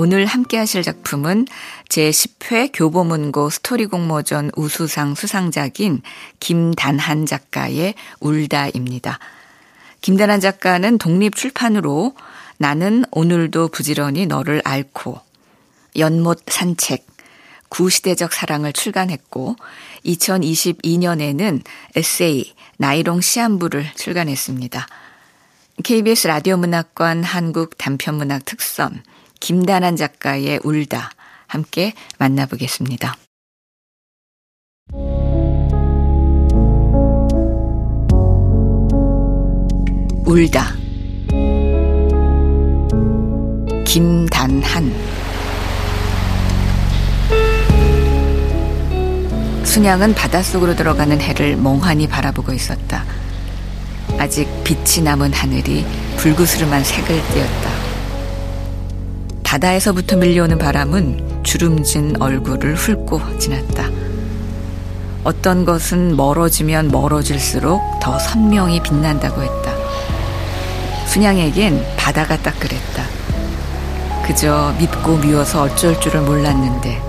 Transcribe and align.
오늘 0.00 0.26
함께 0.26 0.56
하실 0.58 0.84
작품은 0.84 1.48
제10회 1.88 2.70
교보문고 2.72 3.50
스토리 3.50 3.86
공모전 3.86 4.52
우수상 4.54 5.16
수상작인 5.16 6.02
김단한 6.38 7.26
작가의 7.26 7.94
울다입니다. 8.20 9.18
김단한 10.00 10.38
작가는 10.38 10.98
독립출판으로 10.98 12.14
나는 12.58 13.06
오늘도 13.10 13.70
부지런히 13.70 14.26
너를 14.26 14.62
앓고 14.64 15.20
연못 15.96 16.42
산책 16.46 17.04
구시대적 17.68 18.32
사랑을 18.32 18.72
출간했고 18.72 19.56
2022년에는 20.06 21.60
에세이 21.96 22.54
나이롱 22.76 23.20
시한부를 23.20 23.92
출간했습니다. 23.96 24.86
KBS 25.82 26.28
라디오 26.28 26.56
문학관 26.56 27.24
한국 27.24 27.76
단편문학 27.76 28.44
특선 28.44 29.02
김단한 29.40 29.96
작가의 29.96 30.60
울다 30.64 31.10
함께 31.46 31.94
만나보겠습니다. 32.18 33.16
울다 40.26 40.76
김단한 43.86 44.92
순양은 49.64 50.14
바닷속으로 50.14 50.76
들어가는 50.76 51.20
해를 51.20 51.56
멍하니 51.56 52.08
바라보고 52.08 52.52
있었다. 52.52 53.04
아직 54.18 54.48
빛이 54.64 55.04
남은 55.04 55.32
하늘이 55.32 55.86
불구스름한 56.16 56.82
색을 56.84 57.06
띄었다. 57.06 57.77
바다에서부터 59.48 60.16
밀려오는 60.16 60.58
바람은 60.58 61.42
주름진 61.42 62.20
얼굴을 62.20 62.74
훑고 62.74 63.38
지났다. 63.38 63.88
어떤 65.24 65.64
것은 65.64 66.18
멀어지면 66.18 66.88
멀어질수록 66.88 67.80
더 67.98 68.18
선명히 68.18 68.78
빛난다고 68.82 69.42
했다. 69.42 69.74
순양에겐 71.06 71.82
바다가 71.96 72.36
딱 72.36 72.60
그랬다. 72.60 73.04
그저 74.26 74.74
밉고 74.78 75.16
미워서 75.16 75.62
어쩔 75.62 75.98
줄을 75.98 76.20
몰랐는데, 76.20 77.00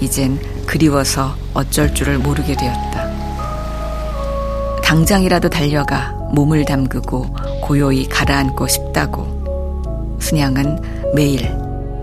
이젠 0.00 0.40
그리워서 0.66 1.36
어쩔 1.54 1.94
줄을 1.94 2.18
모르게 2.18 2.56
되었다. 2.56 3.08
당장이라도 4.82 5.48
달려가 5.48 6.10
몸을 6.32 6.64
담그고 6.64 7.36
고요히 7.62 8.08
가라앉고 8.08 8.66
싶다고 8.66 10.18
순양은 10.18 11.01
매일 11.14 11.46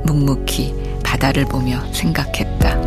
묵묵히 0.03 0.99
바다를 1.03 1.45
보며 1.45 1.81
생각했다. 1.91 2.77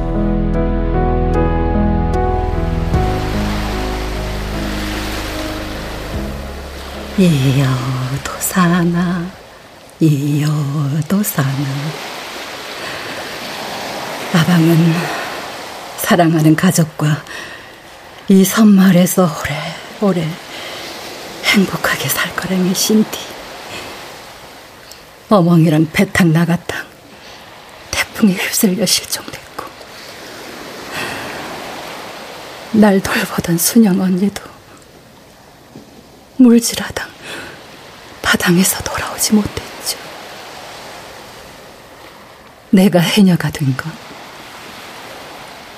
이여도 7.18 8.32
사나 8.38 9.26
이여도 10.00 11.22
사나 11.22 11.48
아방은 14.32 14.94
사랑하는 15.98 16.56
가족과 16.56 17.22
이 18.28 18.44
섬마을에서 18.44 19.28
오래오래 20.00 20.26
행복하게 21.44 22.08
살 22.08 22.34
거라며 22.34 22.72
신디 22.72 23.31
어멍이랑 25.36 25.88
배탕 25.92 26.32
나갔당 26.32 26.84
태풍에 27.90 28.32
휩쓸려 28.34 28.84
실종됐고 28.84 29.64
날 32.72 33.00
돌보던 33.00 33.56
순영 33.58 34.00
언니도 34.00 34.42
물질하당 36.36 37.08
바당에서 38.20 38.82
돌아오지 38.82 39.34
못했죠. 39.34 39.98
내가 42.70 42.98
해녀가 43.00 43.50
된 43.50 43.74
건 43.76 43.92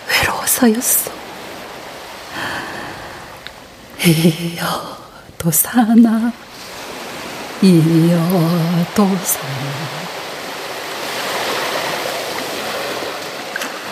외로워서였어. 0.09 1.13
이여 4.07 4.99
또 5.39 5.51
사나 5.51 6.33
이어도사 7.65 9.41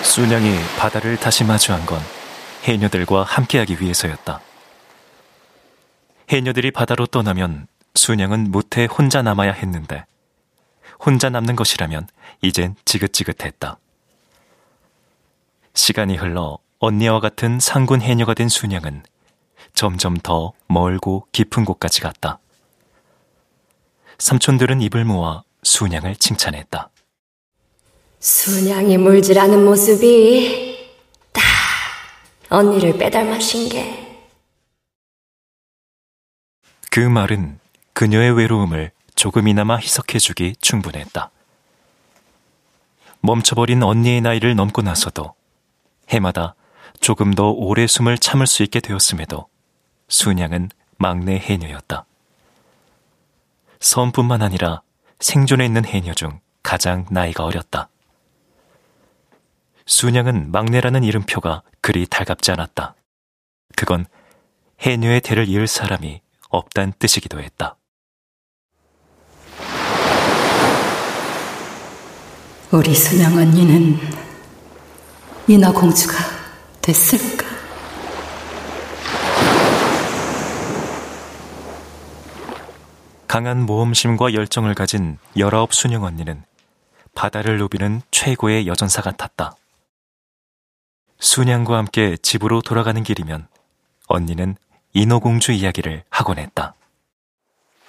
순양이 0.02 0.58
바다를 0.76 1.16
다시 1.16 1.42
마주한 1.42 1.86
건 1.86 1.98
해녀들과 2.64 3.22
함께하기 3.22 3.80
위해서였다. 3.80 4.42
해녀들이 6.28 6.70
바다로 6.70 7.06
떠나면 7.06 7.66
순양은 7.94 8.50
무태 8.50 8.84
혼자 8.84 9.22
남아야 9.22 9.52
했는데 9.52 10.04
혼자 11.02 11.30
남는 11.30 11.56
것이라면 11.56 12.08
이젠 12.42 12.74
지긋지긋했다. 12.84 13.78
시간이 15.72 16.16
흘러 16.16 16.58
언니와 16.78 17.20
같은 17.20 17.58
상군 17.58 18.02
해녀가 18.02 18.34
된 18.34 18.50
순양은 18.50 19.02
점점 19.72 20.18
더 20.18 20.52
멀고 20.68 21.26
깊은 21.32 21.64
곳까지 21.64 22.02
갔다. 22.02 22.38
삼촌들은 24.22 24.80
입을 24.82 25.04
모아 25.04 25.42
순양을 25.64 26.14
칭찬했다. 26.14 26.90
순양이 28.20 28.96
물질하는 28.96 29.64
모습이 29.64 30.78
딱 31.32 31.42
언니를 32.48 32.96
빼닮았신 32.98 33.68
게. 33.68 34.22
그 36.92 37.00
말은 37.00 37.58
그녀의 37.94 38.36
외로움을 38.36 38.92
조금이나마 39.16 39.76
희석해주기 39.78 40.54
충분했다. 40.60 41.32
멈춰버린 43.22 43.82
언니의 43.82 44.20
나이를 44.20 44.54
넘고 44.54 44.82
나서도 44.82 45.34
해마다 46.10 46.54
조금 47.00 47.34
더 47.34 47.50
오래 47.50 47.88
숨을 47.88 48.18
참을 48.18 48.46
수 48.46 48.62
있게 48.62 48.78
되었음에도 48.78 49.48
순양은 50.06 50.70
막내 50.96 51.38
해녀였다. 51.38 52.06
섬뿐만 53.82 54.42
아니라 54.42 54.82
생존해 55.18 55.66
있는 55.66 55.84
해녀 55.84 56.14
중 56.14 56.40
가장 56.62 57.04
나이가 57.10 57.44
어렸다. 57.44 57.88
순양은 59.86 60.52
막내라는 60.52 61.02
이름표가 61.02 61.62
그리 61.80 62.06
달갑지 62.06 62.52
않았다. 62.52 62.94
그건 63.76 64.06
해녀의 64.80 65.20
대를 65.20 65.48
이을 65.48 65.66
사람이 65.66 66.22
없단 66.48 66.94
뜻이기도 66.98 67.40
했다. 67.40 67.76
우리 72.70 72.94
순양 72.94 73.36
언니는 73.36 73.98
인어 75.48 75.72
공주가 75.72 76.14
됐을까? 76.80 77.51
강한 83.32 83.64
모험심과 83.64 84.34
열정을 84.34 84.74
가진 84.74 85.16
열아홉 85.38 85.72
순영 85.72 86.04
언니는 86.04 86.44
바다를 87.14 87.56
누비는 87.56 88.02
최고의 88.10 88.66
여전사 88.66 89.00
같았다. 89.00 89.56
순양과 91.18 91.78
함께 91.78 92.18
집으로 92.20 92.60
돌아가는 92.60 93.02
길이면 93.02 93.48
언니는 94.08 94.56
인어공주 94.92 95.52
이야기를 95.52 96.04
하곤 96.10 96.36
했다. 96.36 96.74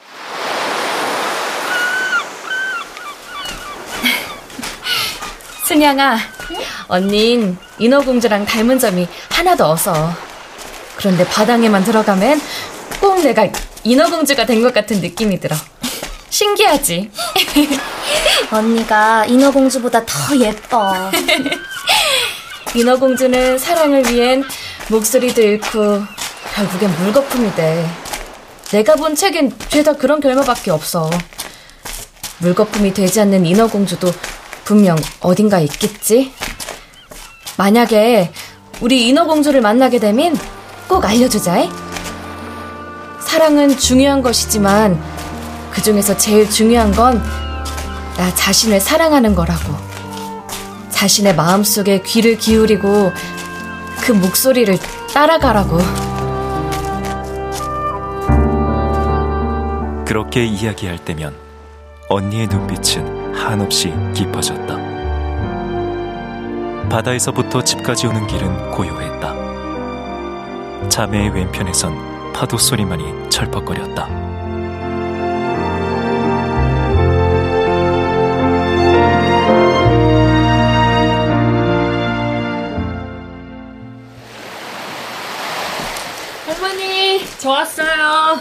순양아, 5.67 6.19
언닌 6.87 7.57
인어공주랑 7.79 8.45
닮은 8.45 8.79
점이 8.79 9.09
하나도 9.29 9.65
없어. 9.65 9.93
그런데 10.95 11.25
바닥에만 11.25 11.83
들어가면 11.83 12.39
꼭 13.03 13.21
내가 13.21 13.49
인어공주가 13.83 14.45
된 14.45 14.61
것 14.63 14.73
같은 14.73 15.01
느낌이 15.01 15.37
들어. 15.41 15.57
신기하지? 16.29 17.11
언니가 18.49 19.25
인어공주보다 19.25 20.05
더 20.05 20.37
예뻐. 20.39 20.93
인어공주는 22.75 23.57
사랑을 23.59 24.09
위한 24.09 24.45
목소리도 24.87 25.41
잃고 25.41 26.01
결국엔 26.55 26.95
물거품이 27.03 27.53
돼. 27.55 27.85
내가 28.71 28.95
본 28.95 29.15
책엔 29.15 29.51
죄다 29.67 29.93
그런 29.97 30.21
결말밖에 30.21 30.71
없어. 30.71 31.09
물거품이 32.37 32.93
되지 32.93 33.19
않는 33.19 33.45
인어공주도 33.45 34.11
분명 34.63 34.97
어딘가 35.19 35.59
있겠지? 35.59 36.31
만약에 37.57 38.31
우리 38.79 39.09
인어공주를 39.09 39.59
만나게 39.59 39.99
되면 39.99 40.39
꼭 40.87 41.03
알려주자. 41.03 41.67
사랑은 43.33 43.75
중요한 43.79 44.21
것이지만 44.21 45.01
그 45.71 45.81
중에서 45.81 46.15
제일 46.15 46.47
중요한 46.47 46.91
건 46.91 47.19
나 48.15 48.31
자신을 48.35 48.79
사랑하는 48.79 49.33
거라고. 49.33 49.75
자신의 50.91 51.35
마음속에 51.35 52.03
귀를 52.03 52.37
기울이고 52.37 53.11
그 54.01 54.11
목소리를 54.11 54.77
따라가라고. 55.15 55.79
그렇게 60.05 60.45
이야기할 60.45 60.99
때면 60.99 61.33
언니의 62.09 62.45
눈빛은 62.45 63.33
한없이 63.33 63.91
깊어졌다. 64.13 64.77
바다에서부터 66.87 67.63
집까지 67.63 68.05
오는 68.05 68.27
길은 68.27 68.69
고요했다. 68.73 69.33
자매의 70.89 71.31
왼편에선 71.31 72.12
파도 72.33 72.57
소리만이 72.57 73.29
철퍽거렸다. 73.29 74.07
할머니, 86.45 87.25
저 87.37 87.51
왔어요. 87.51 88.39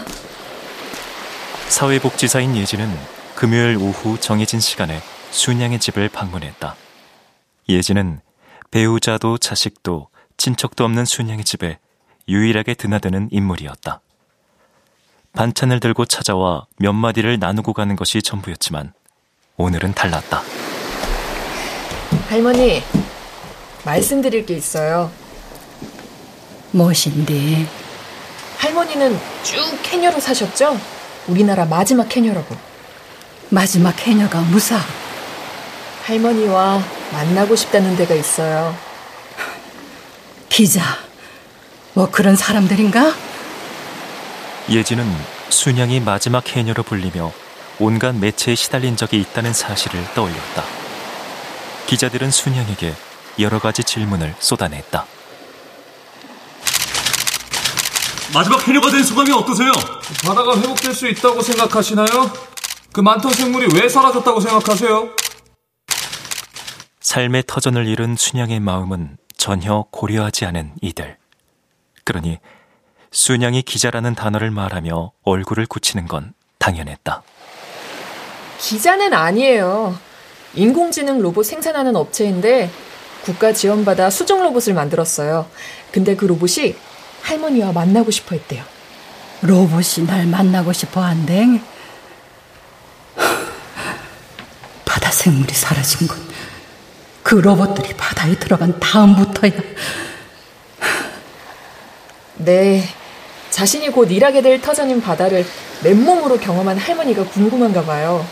사회복지사인 1.69 2.55
예진은 2.55 2.89
금요일 3.35 3.77
오후 3.77 4.19
정해진 4.19 4.59
시간에 4.59 5.01
순양의 5.31 5.79
집을 5.79 6.09
방문했다. 6.09 6.75
예진은 7.69 8.21
배우자도 8.71 9.37
자식도 9.37 10.09
친척도 10.37 10.83
없는 10.83 11.05
순양의 11.05 11.45
집에 11.45 11.79
유일하게 12.27 12.75
드나드는 12.75 13.29
인물이었다. 13.31 14.01
반찬을 15.33 15.79
들고 15.79 16.05
찾아와 16.05 16.65
몇 16.77 16.93
마디를 16.93 17.39
나누고 17.39 17.73
가는 17.73 17.95
것이 17.95 18.21
전부였지만 18.21 18.93
오늘은 19.57 19.93
달랐다. 19.93 20.41
할머니, 22.29 22.81
말씀드릴 23.85 24.45
게 24.45 24.55
있어요. 24.55 25.11
무엇인데? 26.71 27.67
할머니는 28.57 29.17
쭉 29.43 29.59
캐녀로 29.83 30.19
사셨죠? 30.19 30.79
우리나라 31.27 31.65
마지막 31.65 32.07
캐녀라고. 32.07 32.55
마지막 33.49 33.99
해녀가 33.99 34.41
무사. 34.41 34.79
할머니와 36.05 36.81
만나고 37.11 37.55
싶다는 37.55 37.95
데가 37.95 38.13
있어요. 38.15 38.75
기자. 40.49 40.81
뭐 41.93 42.09
그런 42.09 42.35
사람들인가? 42.35 43.13
예진은 44.69 45.05
순양이 45.49 45.99
마지막 45.99 46.47
해녀로 46.49 46.83
불리며 46.83 47.31
온갖 47.79 48.15
매체에 48.15 48.55
시달린 48.55 48.95
적이 48.95 49.19
있다는 49.21 49.53
사실을 49.53 50.03
떠올렸다. 50.15 50.63
기자들은 51.87 52.31
순양에게 52.31 52.93
여러 53.39 53.59
가지 53.59 53.83
질문을 53.83 54.33
쏟아냈다. 54.39 55.05
마지막 58.33 58.67
해녀가 58.67 58.89
된 58.89 59.03
소감이 59.03 59.31
어떠세요? 59.31 59.71
바다가 60.25 60.57
회복될 60.59 60.93
수 60.95 61.07
있다고 61.07 61.41
생각하시나요? 61.41 62.31
그 62.91 63.01
많던 63.01 63.31
생물이 63.33 63.67
왜 63.75 63.87
사라졌다고 63.87 64.39
생각하세요? 64.39 65.09
삶의 67.01 67.43
터전을 67.45 67.87
잃은 67.87 68.15
순양의 68.15 68.59
마음은 68.59 69.17
전혀 69.37 69.85
고려하지 69.91 70.45
않은 70.45 70.73
이들. 70.81 71.17
그러니 72.03 72.39
순양이 73.11 73.61
기자라는 73.61 74.15
단어를 74.15 74.51
말하며 74.51 75.11
얼굴을 75.23 75.65
굳히는 75.65 76.07
건 76.07 76.33
당연했다. 76.57 77.23
기자는 78.59 79.13
아니에요. 79.13 79.97
인공지능 80.55 81.21
로봇 81.21 81.45
생산하는 81.45 81.95
업체인데 81.95 82.69
국가 83.23 83.53
지원받아 83.53 84.09
수정 84.09 84.41
로봇을 84.43 84.73
만들었어요. 84.73 85.47
근데 85.91 86.15
그 86.15 86.25
로봇이 86.25 86.75
할머니와 87.21 87.71
만나고 87.71 88.11
싶어 88.11 88.35
했대요. 88.35 88.63
로봇이 89.41 90.05
날 90.07 90.25
만나고 90.25 90.73
싶어 90.73 91.01
한댕. 91.01 91.61
바다 94.85 95.11
생물이 95.11 95.53
사라진 95.53 96.07
건 96.07 96.33
그 97.23 97.35
로봇들이 97.35 97.95
바다에 97.95 98.37
들어간 98.37 98.79
다음부터야. 98.79 99.51
네. 102.37 102.83
자신이 103.49 103.89
곧 103.89 104.11
일하게 104.11 104.41
될 104.41 104.59
터전인 104.59 105.01
바다를 105.01 105.45
맨몸으로 105.83 106.37
경험한 106.39 106.77
할머니가 106.77 107.25
궁금한가 107.25 107.83
봐요. 107.83 108.25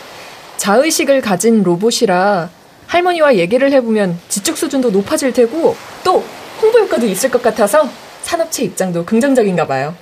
자의식을 0.56 1.20
가진 1.20 1.62
로봇이라 1.62 2.50
할머니와 2.86 3.36
얘기를 3.36 3.72
해보면 3.72 4.18
지적 4.28 4.56
수준도 4.56 4.90
높아질 4.90 5.32
테고 5.32 5.76
또 6.04 6.24
홍보 6.60 6.78
효과도 6.78 7.06
있을 7.06 7.30
것 7.30 7.42
같아서 7.42 7.88
산업체 8.22 8.64
입장도 8.64 9.04
긍정적인가 9.04 9.66
봐요. 9.66 9.94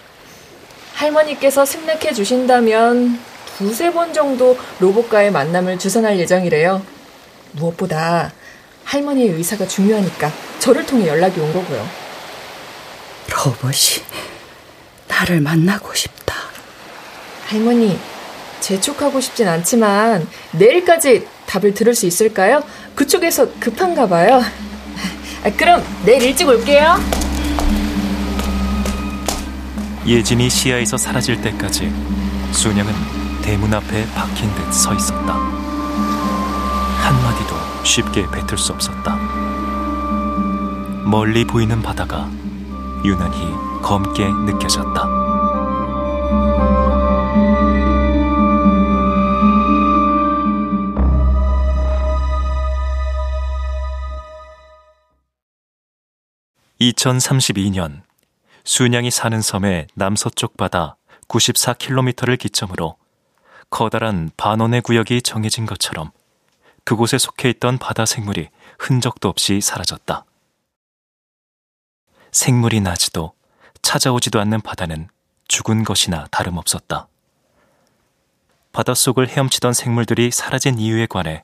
할머니께서 0.95 1.65
승낙해 1.65 2.13
주신다면 2.13 3.19
두세 3.59 3.93
번 3.93 4.13
정도 4.13 4.57
로봇과의 4.81 5.31
만남을 5.31 5.79
주선할 5.79 6.19
예정이래요. 6.19 6.83
무엇보다 7.53 8.33
할머니의 8.85 9.31
의사가 9.31 9.67
중요하니까 9.67 10.33
저를 10.59 10.85
통해 10.87 11.07
연락이 11.07 11.41
온 11.41 11.53
거고요. 11.53 12.00
로봇이 13.31 14.05
나를 15.09 15.41
만나고 15.41 15.95
싶다. 15.95 16.35
할머니, 17.47 17.99
재촉하고 18.61 19.21
싶진 19.21 19.49
않지만 19.49 20.27
내일까지 20.53 21.27
답을 21.47 21.75
들을 21.75 21.95
수 21.95 22.07
있을까요? 22.07 22.63
그쪽에서 22.95 23.49
급한가 23.59 24.07
봐요. 24.07 24.43
아, 25.45 25.51
그럼 25.57 25.83
내일 26.05 26.23
일찍 26.23 26.47
올게요. 26.49 26.97
예진이 30.07 30.49
시야에서 30.51 30.97
사라질 30.97 31.41
때까지 31.41 31.93
순양은 32.53 32.93
대문 33.43 33.73
앞에 33.73 34.07
박힌 34.15 34.53
듯 34.55 34.73
서 34.73 34.95
있었다. 34.95 35.35
한마디도 37.01 37.85
쉽게 37.85 38.27
뱉을 38.31 38.59
수 38.59 38.73
없었다. 38.73 39.17
멀리 41.05 41.45
보이는 41.45 41.83
바다가 41.83 42.31
유난히 43.03 43.55
검게 43.83 44.29
느껴졌다. 44.29 45.09
(2032년) 56.81 58.03
순양이 58.65 59.11
사는 59.11 59.41
섬의 59.41 59.87
남서쪽 59.95 60.57
바다 60.57 60.97
94km를 61.29 62.39
기점으로 62.39 62.97
커다란 63.71 64.31
반원의 64.37 64.83
구역이 64.83 65.23
정해진 65.23 65.65
것처럼 65.65 66.11
그곳에 66.85 67.17
속해 67.19 67.49
있던 67.51 67.79
바다 67.79 68.05
생물이 68.05 68.49
흔적도 68.79 69.29
없이 69.29 69.61
사라졌다. 69.61 70.25
생물이 72.33 72.81
나지도 72.81 73.33
찾아오지도 73.83 74.41
않는 74.41 74.61
바다는 74.61 75.09
죽은 75.49 75.85
것이나 75.85 76.27
다름없었다. 76.31 77.09
바닷속을 78.73 79.29
헤엄치던 79.29 79.73
생물들이 79.73 80.31
사라진 80.31 80.79
이유에 80.79 81.07
관해 81.07 81.43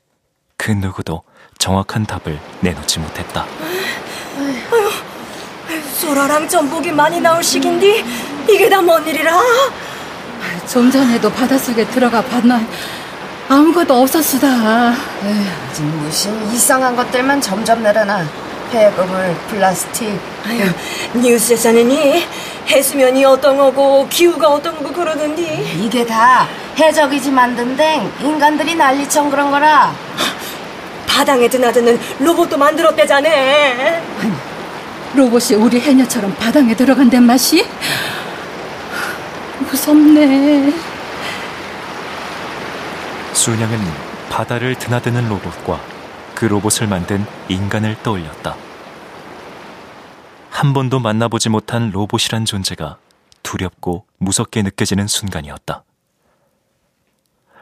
그 0.56 0.70
누구도 0.70 1.22
정확한 1.58 2.06
답을 2.06 2.38
내놓지 2.60 3.00
못했다. 3.00 3.46
소라랑 5.98 6.48
전복이 6.48 6.92
많이 6.92 7.20
나올 7.20 7.42
시긴디 7.42 8.04
이게 8.48 8.68
다 8.68 8.80
뭔 8.80 9.04
일이라? 9.06 9.32
좀 10.70 10.90
전에도 10.90 11.30
바닷속에 11.32 11.86
들어가 11.88 12.22
봤나 12.22 12.60
아무것도 13.48 14.02
없었수다. 14.02 14.46
에휴, 15.24 15.82
무슨 15.82 16.52
이상한 16.52 16.94
것들만 16.94 17.40
점점 17.40 17.82
늘어나. 17.82 18.24
폐거물, 18.70 19.34
플라스틱. 19.48 20.18
아유, 20.46 20.70
뉴스에서는이 21.14 22.24
해수면이 22.68 23.24
어떤 23.24 23.56
거고 23.56 24.06
기후가 24.08 24.48
어떤거 24.48 24.92
그러던디. 24.92 25.42
이게 25.84 26.04
다 26.04 26.46
해적이지 26.78 27.30
만든 27.30 27.76
댕 27.76 28.10
인간들이 28.20 28.74
난리쳐 28.74 29.30
그런 29.30 29.50
거라. 29.50 29.94
바닥에 31.06 31.48
드나드는 31.48 31.98
로봇도 32.18 32.58
만들었대자네. 32.58 34.02
로봇이 35.14 35.54
우리 35.58 35.80
해녀처럼 35.80 36.34
바닥에 36.34 36.74
들어간단 36.74 37.22
맛이? 37.22 37.66
무섭네. 39.70 40.72
순양은 43.32 43.80
바다를 44.28 44.74
드나드는 44.74 45.28
로봇과 45.28 45.80
그 46.36 46.44
로봇을 46.44 46.86
만든 46.86 47.24
인간을 47.48 48.02
떠올렸다. 48.02 48.54
한 50.50 50.72
번도 50.74 51.00
만나보지 51.00 51.48
못한 51.48 51.90
로봇이란 51.90 52.44
존재가 52.44 52.98
두렵고 53.42 54.04
무섭게 54.18 54.62
느껴지는 54.62 55.06
순간이었다. 55.06 55.82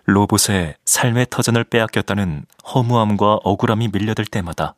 로봇의 0.07 0.75
삶의 0.85 1.29
터전을 1.31 1.65
빼앗겼다는 1.65 2.45
허무함과 2.75 3.41
억울함이 3.45 3.89
밀려들 3.93 4.27
때마다 4.27 4.75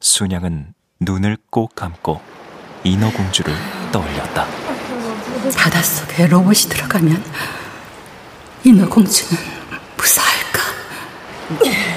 순양은 0.00 0.74
눈을 1.00 1.38
꼭 1.50 1.74
감고 1.76 2.20
인어공주를 2.82 3.54
떠올렸다. 3.92 4.46
바닷속에 5.56 6.26
로봇이 6.26 6.68
들어가면 6.68 7.24
인어공주는 8.64 9.40
무사할까? 9.96 11.93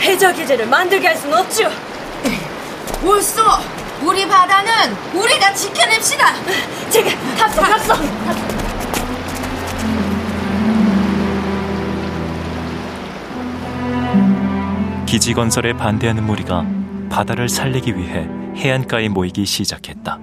해저 0.00 0.32
기제를 0.32 0.66
만들게 0.66 1.06
할순 1.08 1.32
없죠. 1.32 1.70
올쏘! 3.04 3.42
우리 4.02 4.26
바다는 4.26 4.96
우리가 5.14 5.52
지켜냅시다! 5.54 6.34
제가 6.90 7.10
탑승, 7.36 7.62
탑승! 7.62 7.94
기지 15.06 15.34
건설에 15.34 15.72
반대하는 15.72 16.24
무리가 16.24 16.64
바다를 17.10 17.48
살리기 17.48 17.96
위해 17.96 18.28
해안가에 18.56 19.08
모이기 19.08 19.44
시작했다. 19.44 20.18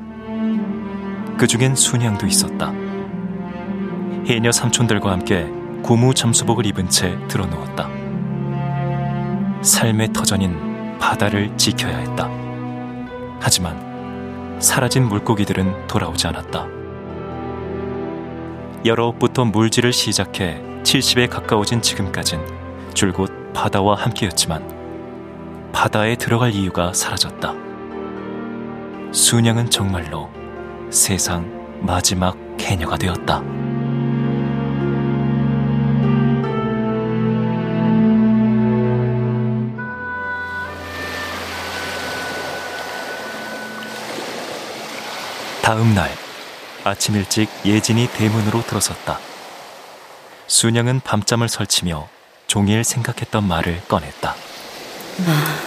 그 1.38 1.46
중엔 1.46 1.76
순양도 1.76 2.26
있었다. 2.26 2.72
해녀 4.26 4.52
삼촌들과 4.52 5.12
함께 5.12 5.46
고무 5.84 6.14
잠수복을 6.14 6.66
입은 6.68 6.90
채 6.90 7.18
드러누웠다. 7.28 7.97
삶의 9.62 10.14
터전인 10.14 10.98
바다를 11.00 11.56
지켜야 11.58 11.98
했다. 11.98 12.30
하지만 13.40 14.58
사라진 14.60 15.08
물고기들은 15.08 15.88
돌아오지 15.88 16.28
않았다. 16.28 16.68
여러 18.86 19.08
옷부터 19.08 19.46
물질을 19.46 19.92
시작해 19.94 20.62
70에 20.84 21.30
가까워진 21.30 21.82
지금까진 21.82 22.40
줄곧 22.94 23.54
바다와 23.54 23.96
함께였지만 23.96 25.72
바다에 25.74 26.16
들어갈 26.16 26.54
이유가 26.54 26.94
사라졌다. 26.94 27.54
순양은 29.12 29.70
정말로 29.70 30.30
세상 30.90 31.80
마지막 31.82 32.38
해녀가 32.60 32.98
되었다. 32.98 33.67
다음 45.68 45.94
날 45.94 46.10
아침 46.86 47.18
일찍 47.18 47.50
예진이 47.66 48.08
대문으로 48.14 48.66
들어섰다. 48.66 49.20
순양은 50.48 51.02
밤잠을 51.02 51.50
설치며 51.50 52.08
종일 52.48 52.86
생각했던 52.86 53.46
말을 53.46 53.82
꺼냈다. 53.90 54.34
아, 55.26 55.60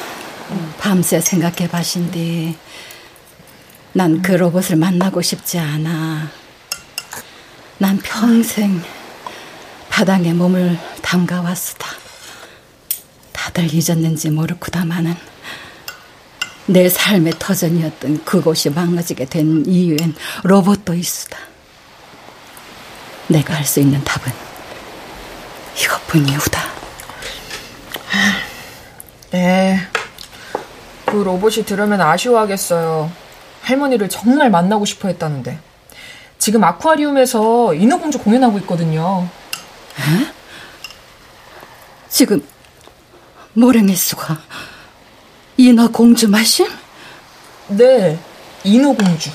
밤새 0.78 1.20
생각해 1.20 1.68
봐신디. 1.68 2.56
난 3.92 4.22
그 4.22 4.32
로봇을 4.32 4.76
만나고 4.76 5.20
싶지 5.20 5.58
않아. 5.58 6.30
난 7.76 7.98
평생 7.98 8.82
바닥에 9.90 10.32
몸을 10.32 10.78
담가왔으다. 11.02 11.86
다들 13.32 13.68
잊었는지 13.74 14.30
모르고다마는 14.30 15.14
내 16.70 16.88
삶의 16.88 17.34
터전이었던 17.38 18.24
그곳이 18.24 18.70
망가지게 18.70 19.24
된 19.24 19.64
이유엔 19.66 20.14
로봇도 20.44 20.94
있수다. 20.94 21.36
내가 23.26 23.54
할 23.54 23.64
수 23.64 23.80
있는 23.80 24.02
답은 24.04 24.32
이것뿐이오다. 25.76 26.60
네. 29.32 29.80
그 31.06 31.16
로봇이 31.16 31.64
들으면 31.64 32.00
아쉬워하겠어요. 32.00 33.10
할머니를 33.62 34.08
정말 34.08 34.48
만나고 34.50 34.84
싶어 34.84 35.08
했다는데. 35.08 35.58
지금 36.38 36.62
아쿠아리움에서 36.64 37.74
인어공주 37.74 38.18
공연하고 38.18 38.58
있거든요. 38.60 39.28
에? 39.98 40.32
지금 42.08 42.46
모래미수가 43.54 44.38
인어공주 45.60 46.30
마심? 46.30 46.68
네, 47.68 48.18
인어공주. 48.64 49.30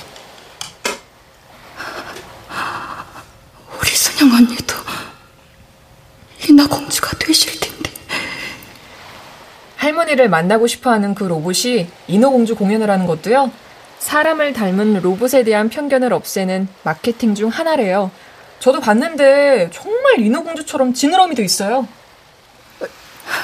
우리 3.80 3.90
순영 3.90 4.34
언니도 4.34 4.76
인어공주가 6.50 7.20
되실 7.20 7.60
텐데. 7.60 7.92
할머니를 9.76 10.28
만나고 10.28 10.66
싶어 10.66 10.90
하는 10.90 11.14
그 11.14 11.26
로봇이 11.26 11.88
인어공주 12.08 12.56
공연을 12.56 12.90
하는 12.90 13.06
것도요. 13.06 13.52
사람을 14.00 14.54
닮은 14.54 15.04
로봇에 15.04 15.44
대한 15.44 15.70
편견을 15.70 16.12
없애는 16.12 16.68
마케팅 16.82 17.36
중 17.36 17.50
하나래요. 17.50 18.10
저도 18.58 18.80
봤는데 18.80 19.70
정말 19.72 20.22
인어공주처럼 20.22 20.96
지느러미도 20.96 21.44
있어요. 21.44 21.88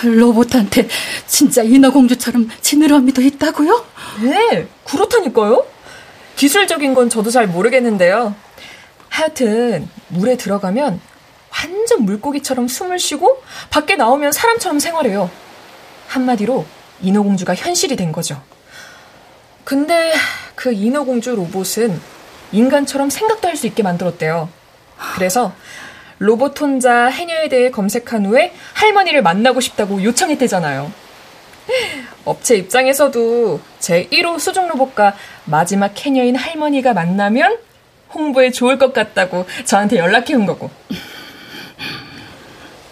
로봇한테 0.03 0.88
진짜 1.27 1.63
인어공주처럼 1.63 2.50
지느러미도 2.61 3.21
있다고요? 3.21 3.85
네, 4.23 4.67
그렇다니까요. 4.85 5.65
기술적인 6.35 6.93
건 6.93 7.09
저도 7.09 7.29
잘 7.29 7.47
모르겠는데요. 7.47 8.35
하여튼 9.09 9.88
물에 10.07 10.38
들어가면 10.38 11.00
완전 11.53 12.05
물고기처럼 12.05 12.67
숨을 12.67 12.97
쉬고 13.00 13.41
밖에 13.69 13.95
나오면 13.95 14.31
사람처럼 14.31 14.79
생활해요. 14.79 15.29
한마디로 16.07 16.65
인어공주가 17.01 17.55
현실이 17.55 17.95
된 17.95 18.11
거죠. 18.11 18.41
근데 19.63 20.13
그 20.55 20.71
인어공주 20.73 21.35
로봇은 21.35 22.00
인간처럼 22.51 23.09
생각도 23.09 23.47
할 23.47 23.55
수 23.55 23.67
있게 23.67 23.83
만들었대요. 23.83 24.50
그래서 25.15 25.53
로봇 26.21 26.61
혼자 26.61 27.07
해녀에 27.07 27.49
대해 27.49 27.71
검색한 27.71 28.27
후에 28.27 28.53
할머니를 28.73 29.23
만나고 29.23 29.59
싶다고 29.59 30.03
요청했대잖아요. 30.03 30.91
업체 32.25 32.57
입장에서도 32.57 33.59
제 33.79 34.07
1호 34.09 34.39
수중 34.39 34.67
로봇과 34.67 35.15
마지막 35.45 35.99
해녀인 36.05 36.35
할머니가 36.35 36.93
만나면 36.93 37.57
홍보에 38.13 38.51
좋을 38.51 38.77
것 38.77 38.93
같다고 38.93 39.47
저한테 39.65 39.97
연락해 39.97 40.35
온 40.35 40.45
거고. 40.45 40.69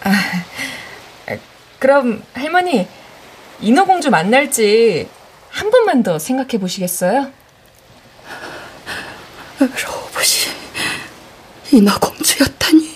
아, 0.02 0.12
그럼 1.78 2.24
할머니, 2.34 2.88
인어공주 3.60 4.10
만날지 4.10 5.08
한 5.50 5.70
번만 5.70 6.02
더 6.02 6.18
생각해 6.18 6.58
보시겠어요? 6.58 7.30
로봇이 9.60 10.50
인어공주였다니. 11.70 12.89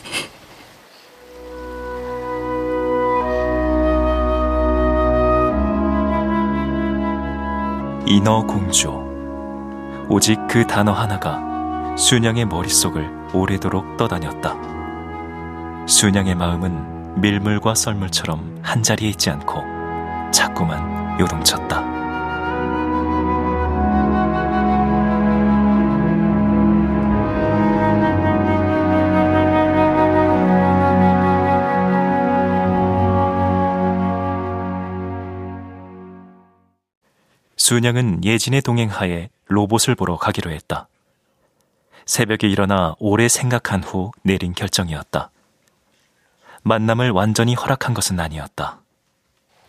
인어공주. 8.06 10.06
오직 10.10 10.38
그 10.46 10.66
단어 10.66 10.92
하나가 10.92 11.40
순양의 11.96 12.44
머릿속을 12.46 13.10
오래도록 13.32 13.96
떠다녔다. 13.96 14.54
순양의 15.86 16.34
마음은 16.34 17.20
밀물과 17.20 17.74
썰물처럼 17.74 18.60
한자리에 18.62 19.08
있지 19.10 19.30
않고 19.30 19.62
자꾸만 20.32 21.18
요동쳤다. 21.18 21.93
순양은 37.68 38.24
예진의 38.24 38.60
동행하에 38.60 39.30
로봇을 39.46 39.94
보러 39.94 40.18
가기로 40.18 40.50
했다. 40.50 40.86
새벽에 42.04 42.46
일어나 42.46 42.94
오래 42.98 43.26
생각한 43.26 43.82
후 43.82 44.10
내린 44.20 44.52
결정이었다. 44.52 45.30
만남을 46.62 47.10
완전히 47.10 47.54
허락한 47.54 47.94
것은 47.94 48.20
아니었다. 48.20 48.80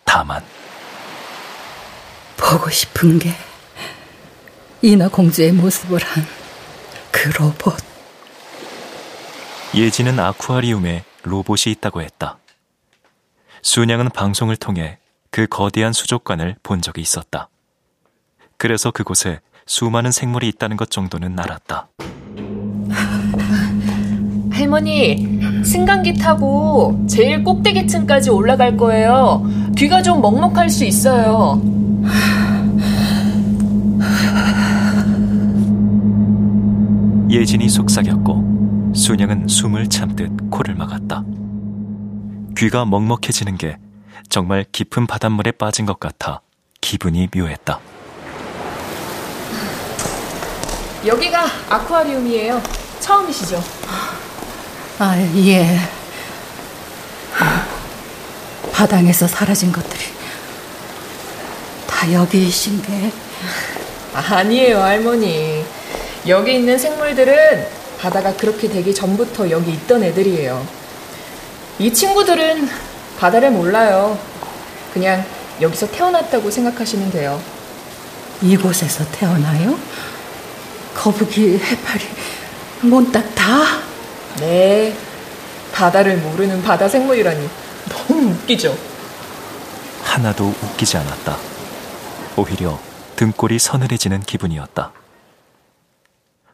다만 0.04 0.44
보고 2.36 2.70
싶은 2.70 3.18
게 3.18 3.32
인어공주의 4.82 5.54
모습을 5.54 6.04
한 6.04 6.26
그 7.14 7.30
로봇. 7.30 7.78
예지는 9.74 10.20
아쿠아리움에 10.20 11.06
로봇이 11.24 11.72
있다고 11.78 12.02
했다. 12.02 12.40
순양은 13.62 14.10
방송을 14.10 14.58
통해 14.58 15.00
그 15.32 15.48
거대한 15.48 15.94
수족관을 15.94 16.58
본 16.62 16.82
적이 16.82 17.00
있었다. 17.00 17.48
그래서 18.58 18.92
그곳에 18.92 19.40
수많은 19.66 20.12
생물이 20.12 20.48
있다는 20.50 20.78
것 20.78 20.90
정도는 20.90 21.40
알았다. 21.40 21.88
할머니, 24.52 25.64
승강기 25.64 26.14
타고 26.16 27.06
제일 27.10 27.44
꼭대기층까지 27.44 28.30
올라갈 28.30 28.78
거예요. 28.78 29.44
귀가 29.78 30.02
좀 30.02 30.22
먹먹할 30.22 30.70
수 30.70 30.86
있어요. 30.86 31.62
예진이 37.30 37.68
속삭였고 37.68 38.92
순영은 38.96 39.48
숨을 39.50 39.90
참듯 39.90 40.50
코를 40.50 40.76
막았다. 40.76 41.24
귀가 42.58 42.86
먹먹해지는 42.86 43.58
게 43.58 43.78
정말 44.30 44.66
깊은 44.72 45.08
바닷물에 45.08 45.52
빠진 45.52 45.86
것 45.86 46.00
같아 46.00 46.42
기분이 46.80 47.28
묘했다. 47.36 47.80
여기가 51.06 51.46
아쿠아리움이에요. 51.70 52.62
처음이시죠? 53.00 53.64
아, 55.00 55.18
예. 55.36 55.80
바닥에서 58.72 59.28
사라진 59.28 59.72
것들이 59.72 60.04
다 61.88 62.12
여기이신 62.12 62.82
게 62.82 63.12
아니에요, 64.14 64.82
할머니. 64.82 65.64
여기 66.28 66.56
있는 66.56 66.78
생물들은 66.78 67.68
바다가 68.00 68.34
그렇게 68.36 68.68
되기 68.68 68.94
전부터 68.94 69.50
여기 69.50 69.72
있던 69.72 70.04
애들이에요. 70.04 70.66
이 71.80 71.94
친구들은 71.94 72.70
바다를 73.20 73.52
몰라요. 73.52 74.18
그냥 74.94 75.24
여기서 75.62 75.92
태어났다고 75.92 76.50
생각하시면 76.50 77.12
돼요. 77.12 77.42
이곳에서 78.42 79.06
태어나요? 79.12 79.78
거북이, 80.96 81.58
해파리, 81.60 82.04
몬딱 82.90 83.36
다? 83.36 83.44
네. 84.40 84.98
바다를 85.72 86.18
모르는 86.18 86.64
바다 86.64 86.88
생물이라니 86.88 87.48
너무 87.90 88.32
웃기죠? 88.32 88.76
하나도 90.04 90.56
웃기지 90.64 90.98
않았다. 90.98 91.38
오히려 92.38 92.80
등골이 93.18 93.60
서늘해지는 93.60 94.22
기분이었다. 94.22 94.94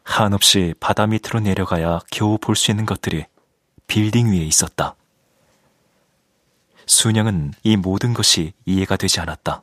한없이 0.02 0.74
바다 0.80 1.06
밑으로 1.06 1.40
내려가야 1.40 2.00
겨우 2.10 2.36
볼 2.38 2.56
수 2.56 2.70
있는 2.72 2.84
것들이 2.84 3.24
빌딩 3.86 4.32
위에 4.32 4.38
있었다. 4.38 4.96
순영은 6.86 7.52
이 7.62 7.76
모든 7.76 8.12
것이 8.12 8.52
이해가 8.66 8.96
되지 8.96 9.20
않았다. 9.20 9.62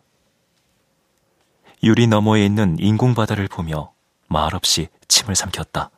유리 1.83 2.07
너머에 2.07 2.45
있는 2.45 2.77
인공바다를 2.79 3.47
보며 3.49 3.91
말없이 4.29 4.87
침을 5.07 5.35
삼켰다. 5.35 5.89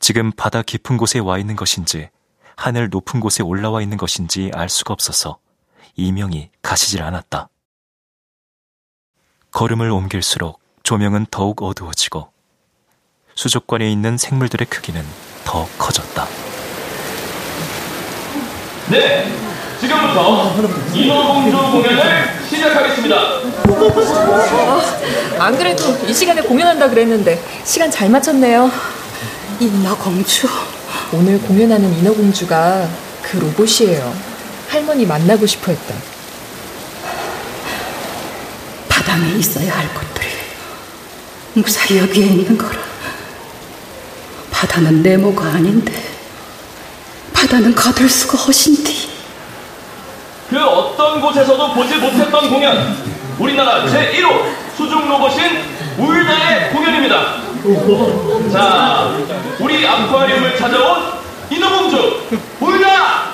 지금 0.00 0.32
바다 0.32 0.62
깊은 0.62 0.96
곳에 0.96 1.18
와 1.18 1.38
있는 1.38 1.54
것인지 1.56 2.08
하늘 2.56 2.88
높은 2.88 3.20
곳에 3.20 3.42
올라와 3.42 3.82
있는 3.82 3.96
것인지 3.96 4.50
알 4.54 4.68
수가 4.68 4.94
없어서 4.94 5.38
이명이 5.96 6.50
가시질 6.62 7.02
않았다. 7.02 7.48
걸음을 9.52 9.90
옮길수록 9.90 10.60
조명은 10.82 11.26
더욱 11.30 11.62
어두워지고 11.62 12.30
수족관에 13.34 13.90
있는 13.90 14.16
생물들의 14.16 14.66
크기는 14.68 15.02
더 15.44 15.66
커졌다. 15.78 16.26
네, 18.90 19.26
지금부터 19.80 20.54
인어공주 20.94 21.56
공연을 21.56 22.28
시작하겠습니다. 22.48 23.16
안 25.38 25.56
그래도 25.56 25.98
이 26.06 26.14
시간에 26.14 26.40
공연한다 26.40 26.88
그랬는데 26.88 27.42
시간 27.64 27.90
잘 27.90 28.08
맞췄네요. 28.08 28.70
인어공주. 29.60 30.48
오늘 31.12 31.38
공연하는 31.40 31.92
인어공주가 31.98 32.88
그 33.22 33.36
로봇이에요. 33.36 34.14
할머니 34.68 35.04
만나고 35.06 35.46
싶어 35.46 35.72
했다. 35.72 35.94
바닥에 38.88 39.38
있어야 39.38 39.76
할 39.78 39.92
것들이 39.94 40.26
무사히 41.54 41.98
여기에 41.98 42.26
있는 42.26 42.56
거라. 42.58 42.78
바다는 44.50 45.02
네모가 45.02 45.44
아닌데 45.44 45.92
바다는 47.34 47.74
가들 47.74 48.08
수가 48.08 48.38
허신디. 48.38 49.05
그 50.48 50.64
어떤 50.64 51.20
곳에서도 51.20 51.72
보지 51.72 51.96
못했던 51.96 52.50
공연. 52.50 52.96
우리나라 53.38 53.84
제1호 53.84 54.44
수중 54.76 55.08
로봇인 55.08 55.60
울다의 55.98 56.70
공연입니다. 56.70 57.46
자, 58.52 59.10
우리 59.58 59.86
아쿠아리움을 59.86 60.56
찾아온 60.56 61.02
인어공주 61.50 62.22
울다! 62.60 63.26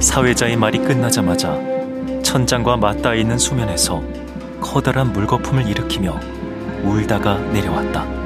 사회자의 0.00 0.56
말이 0.56 0.78
끝나자마자 0.78 1.58
천장과 2.22 2.76
맞닿아 2.76 3.14
있는 3.14 3.38
수면에서 3.38 4.02
커다란 4.60 5.12
물거품을 5.12 5.66
일으키며 5.68 6.18
울다가 6.84 7.38
내려왔다. 7.52 8.21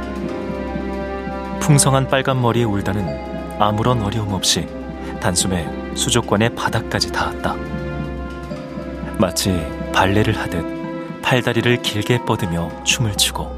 풍성한 1.67 2.07
빨간 2.07 2.41
머리에 2.41 2.63
울다는 2.63 3.59
아무런 3.61 4.01
어려움 4.01 4.33
없이 4.33 4.69
단숨에 5.21 5.97
수족관의 5.97 6.55
바닥까지 6.55 7.11
닿았다. 7.11 7.57
마치 9.19 9.67
발레를 9.93 10.39
하듯 10.39 10.65
팔다리를 11.23 11.83
길게 11.83 12.25
뻗으며 12.25 12.71
춤을 12.85 13.17
추고 13.17 13.51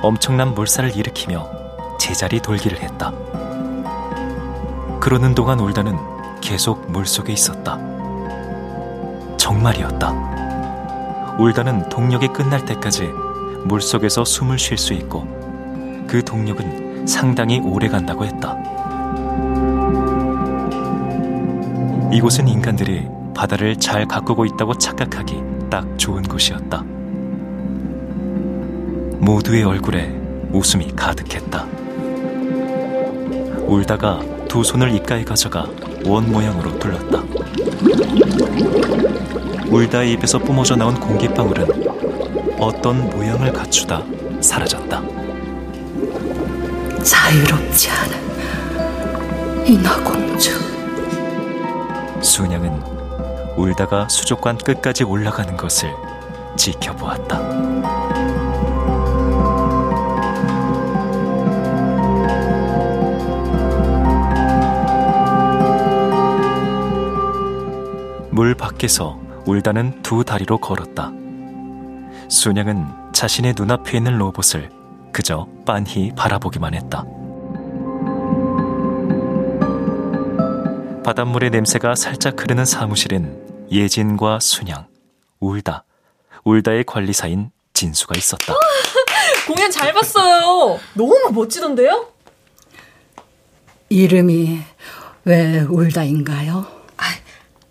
엄청난 0.00 0.54
물살을 0.54 0.96
일으키며 0.96 1.98
제자리 1.98 2.38
돌기를 2.38 2.80
했다. 2.80 3.12
그러는 5.00 5.34
동안 5.34 5.58
울다는 5.58 5.98
계속 6.40 6.88
물속에 6.88 7.32
있었다. 7.32 7.80
정말이었다. 9.38 11.36
울다는 11.36 11.88
동력이 11.88 12.28
끝날 12.28 12.64
때까지 12.64 13.10
물속에서 13.64 14.24
숨을 14.24 14.56
쉴 14.56 14.78
수 14.78 14.92
있고 14.92 15.26
그 16.06 16.24
동력은 16.24 16.87
상당히 17.06 17.60
오래 17.60 17.88
간다고 17.88 18.24
했다. 18.24 18.56
이곳은 22.12 22.48
인간들이 22.48 23.06
바다를 23.34 23.76
잘 23.76 24.06
가꾸고 24.06 24.44
있다고 24.46 24.78
착각하기 24.78 25.42
딱 25.70 25.86
좋은 25.98 26.22
곳이었다. 26.22 26.82
모두의 29.18 29.64
얼굴에 29.64 30.18
웃음이 30.52 30.92
가득했다. 30.96 31.66
울다가 33.66 34.20
두 34.48 34.64
손을 34.64 34.94
입가에 34.94 35.24
가져가 35.24 35.66
원 36.06 36.32
모양으로 36.32 36.78
둘렀다. 36.78 37.22
울다의 39.70 40.12
입에서 40.14 40.38
뿜어져 40.38 40.76
나온 40.76 40.94
공기방울은 40.94 41.66
어떤 42.58 43.10
모양을 43.10 43.52
갖추다 43.52 44.02
사라졌다. 44.40 45.17
자유롭지 47.02 47.90
않은 47.90 49.66
인어공주. 49.66 50.58
순양은 52.22 52.82
울다가 53.56 54.08
수족관 54.08 54.58
끝까지 54.58 55.04
올라가는 55.04 55.56
것을 55.56 55.92
지켜보았다. 56.56 57.38
물 68.30 68.54
밖에서 68.54 69.18
울다는 69.46 70.02
두 70.02 70.24
다리로 70.24 70.58
걸었다. 70.58 71.10
순양은 72.28 72.86
자신의 73.12 73.54
눈앞에 73.56 73.98
있는 73.98 74.16
로봇을 74.18 74.77
그저 75.18 75.48
빤히 75.66 76.12
바라보기만 76.14 76.74
했다. 76.74 77.04
바닷물의 81.02 81.50
냄새가 81.50 81.96
살짝 81.96 82.40
흐르는 82.40 82.64
사무실엔 82.64 83.66
예진과 83.68 84.38
순양, 84.38 84.86
울다, 85.40 85.82
울다의 86.44 86.84
관리사인 86.84 87.50
진수가 87.72 88.14
있었다. 88.16 88.54
공연 89.48 89.72
잘 89.72 89.92
봤어요. 89.92 90.78
너무 90.94 91.32
멋지던데요? 91.32 92.12
이름이 93.88 94.60
왜 95.24 95.60
울다인가요? 95.62 96.64
아, 96.96 97.02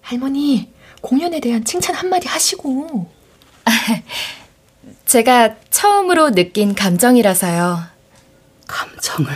할머니 0.01 0.73
공연에 0.99 1.39
대한 1.39 1.63
칭찬 1.63 1.95
한마디 1.95 2.27
하시고 2.27 3.09
제가 5.07 5.55
처음으로 5.69 6.31
느낀 6.31 6.75
감정이라서요. 6.75 7.81
감정을 8.67 9.31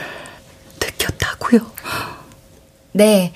느꼈다고요? 0.81 1.71
네. 2.91 3.34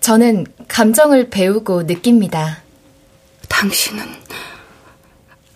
저는 0.00 0.46
감정을 0.68 1.30
배우고 1.30 1.84
느낍니다. 1.84 2.58
당신은 3.48 4.04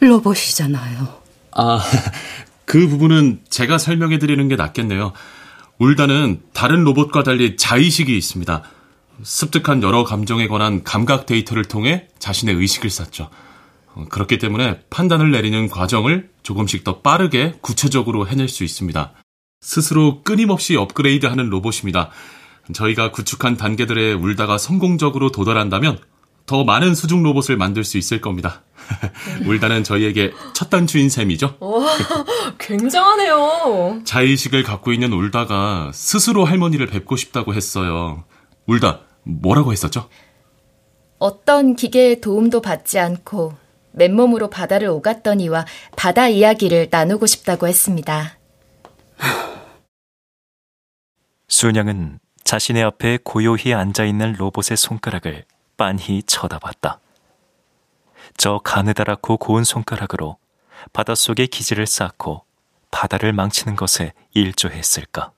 로봇이잖아요. 0.01 1.23
아, 1.53 1.81
그 2.65 2.89
부분은 2.89 3.43
제가 3.51 3.77
설명해 3.77 4.19
드리는 4.19 4.49
게 4.49 4.57
낫겠네요. 4.57 5.13
울다는 5.79 6.41
다른 6.55 6.85
로봇과 6.85 7.23
달리 7.23 7.57
자의식이 7.57 8.17
있습니다. 8.17 8.63
습득한 9.23 9.83
여러 9.83 10.05
감정에 10.05 10.49
관한 10.49 10.83
감각 10.85 11.27
데이터를 11.27 11.65
통해 11.65 12.09
자신의 12.19 12.55
의식을 12.55 12.89
쌓죠. 12.89 13.29
그렇기 14.11 14.39
때문에 14.39 14.81
판단을 14.91 15.31
내리는 15.31 15.69
과정을 15.69 16.31
조금씩 16.43 16.85
더 16.85 17.01
빠르게 17.01 17.55
구체적으로 17.61 18.29
해낼 18.29 18.49
수 18.49 18.65
있습니다. 18.65 19.13
스스로 19.61 20.23
끊임없이 20.23 20.77
업그레이드하는 20.77 21.49
로봇입니다. 21.49 22.11
저희가 22.73 23.13
구축한 23.13 23.57
단계들에 23.57 24.13
울다가 24.13 24.59
성공적으로 24.59 25.31
도달한다면 25.31 25.99
더 26.47 26.63
많은 26.63 26.95
수중 26.95 27.23
로봇을 27.23 27.57
만들 27.57 27.83
수 27.83 27.99
있을 27.99 28.21
겁니다. 28.21 28.63
울다는 29.47 29.83
저희에게 29.83 30.33
첫 30.55 30.71
단추인 30.71 31.09
셈이죠. 31.11 31.57
와, 31.59 31.87
굉장하네요. 32.59 34.03
자의식을 34.05 34.63
갖고 34.63 34.93
있는 34.93 35.13
울다가 35.13 35.91
스스로 35.93 36.45
할머니를 36.45 36.87
뵙고 36.87 37.17
싶다고 37.17 37.55
했어요. 37.55 38.25
울다, 38.67 39.01
뭐라고 39.25 39.73
했었죠? 39.73 40.09
어떤 41.19 41.75
기계의 41.75 42.21
도움도 42.21 42.61
받지 42.61 42.99
않고 42.99 43.55
맨몸으로 43.97 44.49
바다를 44.49 44.89
오갔더니와 44.89 45.65
바다 45.97 46.29
이야기를 46.29 46.89
나누고 46.91 47.27
싶다고 47.27 47.67
했습니다. 47.67 48.39
순양은 51.49 52.21
자신의 52.45 52.83
앞에 52.85 53.19
고요히 53.25 53.75
앉아있는 53.75 54.35
로봇의 54.35 54.77
손가락을 54.77 55.45
빤히 55.77 56.23
쳐다봤다. 56.23 57.01
저 58.37 58.61
가느다랗고 58.63 59.39
고운 59.39 59.65
손가락으로 59.65 60.37
바닷속에 60.93 61.47
기지를 61.47 61.87
쌓고 61.87 62.45
바다를 62.91 63.33
망치는 63.33 63.77
것에 63.77 64.13
일조했을까? 64.35 65.33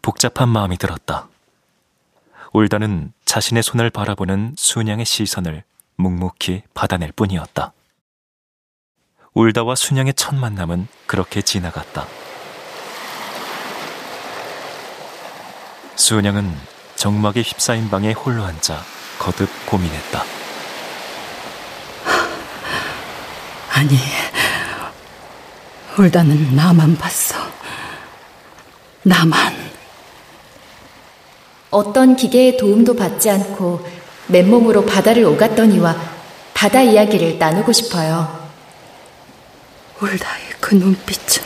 복잡한 0.00 0.48
마음이 0.48 0.78
들었다. 0.78 1.28
울다는 2.52 3.12
자신의 3.24 3.62
손을 3.62 3.90
바라보는 3.90 4.54
순양의 4.56 5.04
시선을 5.04 5.64
묵묵히 5.96 6.62
받아낼 6.74 7.12
뿐이었다. 7.12 7.72
울다와 9.34 9.74
순양의 9.74 10.14
첫 10.14 10.34
만남은 10.34 10.88
그렇게 11.06 11.40
지나갔다. 11.42 12.06
순양은 15.96 16.54
정막에 16.96 17.42
휩싸인 17.42 17.88
방에 17.90 18.12
홀로 18.12 18.44
앉아 18.44 18.82
거듭 19.18 19.48
고민했다. 19.66 20.22
아니, 23.70 23.96
울다는 25.98 26.54
나만 26.54 26.96
봤어. 26.96 27.36
나만. 29.02 29.72
어떤 31.70 32.16
기계의 32.16 32.58
도움도 32.58 32.94
받지 32.94 33.30
않고 33.30 34.01
맨몸으로 34.32 34.84
바다를 34.86 35.24
오갔더니와 35.24 35.94
바다 36.54 36.82
이야기를 36.82 37.38
나누고 37.38 37.72
싶어요. 37.72 38.42
울다의 40.00 40.42
그 40.60 40.74
눈빛은 40.74 41.44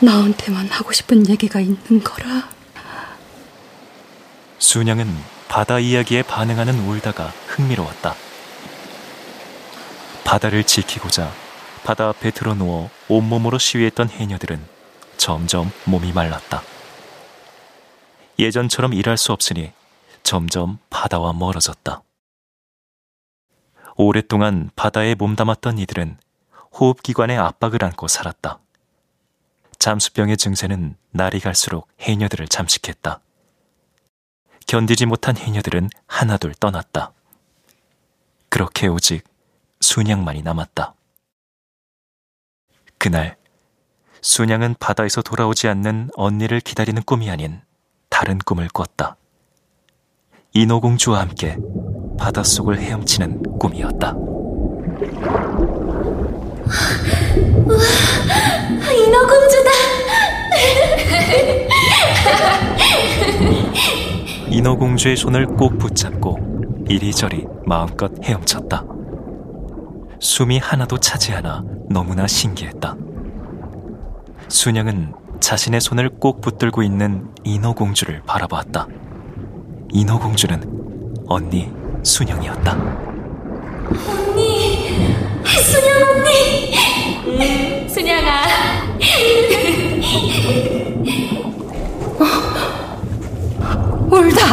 나한테만 0.00 0.68
하고 0.68 0.92
싶은 0.92 1.28
얘기가 1.28 1.60
있는 1.60 2.04
거라. 2.04 2.48
순양은 4.58 5.08
바다 5.48 5.78
이야기에 5.78 6.22
반응하는 6.22 6.86
울다가 6.86 7.32
흥미로웠다. 7.46 8.14
바다를 10.24 10.62
지키고자 10.62 11.32
바다 11.84 12.08
앞에 12.08 12.30
드러누워 12.32 12.90
온몸으로 13.08 13.58
시위했던 13.58 14.10
해녀들은 14.10 14.62
점점 15.16 15.72
몸이 15.84 16.12
말랐다. 16.12 16.62
예전처럼 18.38 18.92
일할 18.92 19.16
수 19.16 19.32
없으니 19.32 19.72
점점 20.28 20.78
바다와 20.90 21.32
멀어졌다. 21.32 22.02
오랫동안 23.96 24.68
바다에 24.76 25.14
몸담았던 25.14 25.78
이들은 25.78 26.18
호흡기관의 26.78 27.38
압박을 27.38 27.82
안고 27.82 28.08
살았다. 28.08 28.58
잠수병의 29.78 30.36
증세는 30.36 30.98
날이 31.12 31.40
갈수록 31.40 31.88
해녀들을 32.00 32.46
잠식했다. 32.46 33.20
견디지 34.66 35.06
못한 35.06 35.34
해녀들은 35.34 35.88
하나둘 36.06 36.52
떠났다. 36.56 37.14
그렇게 38.50 38.86
오직 38.86 39.24
순양만이 39.80 40.42
남았다. 40.42 40.92
그날 42.98 43.38
순양은 44.20 44.74
바다에서 44.78 45.22
돌아오지 45.22 45.68
않는 45.68 46.10
언니를 46.16 46.60
기다리는 46.60 47.02
꿈이 47.04 47.30
아닌 47.30 47.62
다른 48.10 48.36
꿈을 48.36 48.68
꿨다. 48.68 49.16
인어공주와 50.54 51.20
함께 51.20 51.56
바닷속을 52.18 52.78
헤엄치는 52.80 53.58
꿈이었다. 53.58 54.12
우와, 57.66 57.78
인어공주다! 58.92 59.70
인어공주의 64.50 65.16
손을 65.16 65.46
꼭 65.46 65.78
붙잡고 65.78 66.38
이리저리 66.88 67.46
마음껏 67.66 68.10
헤엄쳤다. 68.24 68.84
숨이 70.20 70.58
하나도 70.58 70.98
차지 70.98 71.32
않아 71.34 71.62
너무나 71.90 72.26
신기했다. 72.26 72.96
순양은 74.48 75.12
자신의 75.40 75.80
손을 75.80 76.08
꼭 76.08 76.40
붙들고 76.40 76.82
있는 76.82 77.28
인어공주를 77.44 78.22
바라보았다. 78.26 78.88
인어공주는 79.90 81.24
언니 81.26 81.70
순영이었다. 82.02 82.72
언니, 84.06 84.98
순영 85.44 86.08
언니. 86.08 86.74
음, 87.26 87.88
순영아. 87.88 88.42
울다. 94.10 94.46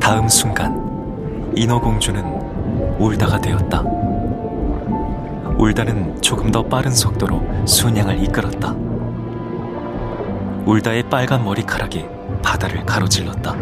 다음 0.00 0.28
순간 0.28 1.52
인어공주는 1.56 2.39
울다가 3.00 3.40
되었다. 3.40 3.80
울다는 5.56 6.20
조금 6.20 6.50
더 6.50 6.62
빠른 6.62 6.90
속도로 6.90 7.42
순양을 7.66 8.22
이끌었다. 8.24 8.74
울다의 10.66 11.04
빨간 11.04 11.42
머리카락이 11.42 12.04
바다를 12.42 12.84
가로질렀다. 12.84 13.56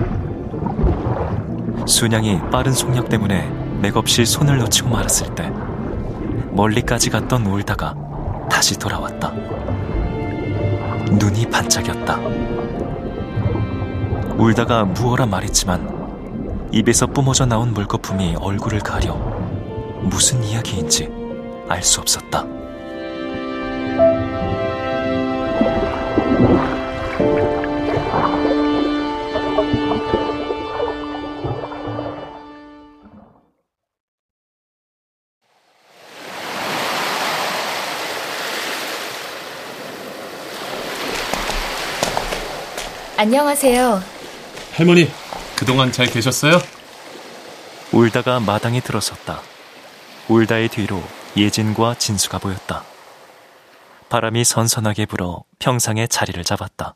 순양이 1.86 2.40
빠른 2.50 2.72
속력 2.72 3.08
때문에 3.08 3.48
맥없이 3.80 4.26
손을 4.26 4.58
놓치고 4.58 4.90
말았을 4.90 5.32
때 5.36 5.52
멀리까지 6.50 7.08
갔던 7.10 7.46
울다가 7.46 7.94
다시 8.50 8.76
돌아왔다. 8.76 9.30
눈이 11.12 11.48
반짝였다. 11.48 12.18
울다가 14.36 14.84
무어라 14.84 15.26
말했지만 15.26 15.97
입에서 16.72 17.06
뿜어져 17.06 17.46
나온 17.46 17.72
물거품이 17.72 18.36
얼굴을 18.40 18.80
가려 18.80 19.14
무슨 20.02 20.42
이야기인지 20.44 21.08
알 21.68 21.82
수 21.82 22.00
없었다. 22.00 22.44
안녕하세요. 43.16 44.00
할머니, 44.74 45.08
그동안 45.58 45.90
잘 45.92 46.06
계셨어요? 46.06 46.58
울다가 47.92 48.40
마당에 48.40 48.80
들어섰다. 48.80 49.42
울다의 50.28 50.68
뒤로 50.68 51.02
예진과 51.36 51.94
진수가 51.94 52.38
보였다. 52.38 52.84
바람이 54.08 54.44
선선하게 54.44 55.06
불어 55.06 55.44
평상에 55.58 56.06
자리를 56.06 56.42
잡았다. 56.44 56.94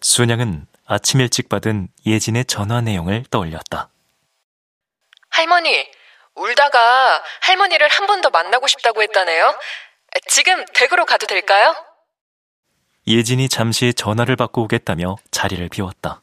순양은 0.00 0.66
아침 0.86 1.20
일찍 1.20 1.48
받은 1.48 1.88
예진의 2.06 2.46
전화 2.46 2.80
내용을 2.80 3.24
떠올렸다. 3.30 3.88
할머니, 5.30 5.86
울다가 6.34 7.22
할머니를 7.42 7.88
한 7.88 8.06
번 8.06 8.20
더 8.20 8.30
만나고 8.30 8.66
싶다고 8.66 9.02
했다네요. 9.02 9.54
지금 10.28 10.64
댁으로 10.74 11.04
가도 11.06 11.26
될까요? 11.26 11.74
예진이 13.06 13.48
잠시 13.48 13.94
전화를 13.94 14.36
받고 14.36 14.62
오겠다며 14.62 15.16
자리를 15.30 15.68
비웠다. 15.68 16.20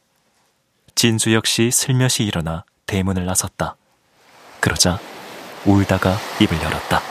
진수 0.95 1.33
역시 1.33 1.71
슬며시 1.71 2.23
일어나 2.23 2.63
대문을 2.85 3.25
나섰다. 3.25 3.75
그러자 4.61 4.97
울다가 5.65 6.17
입을 6.39 6.61
열었다. 6.61 7.01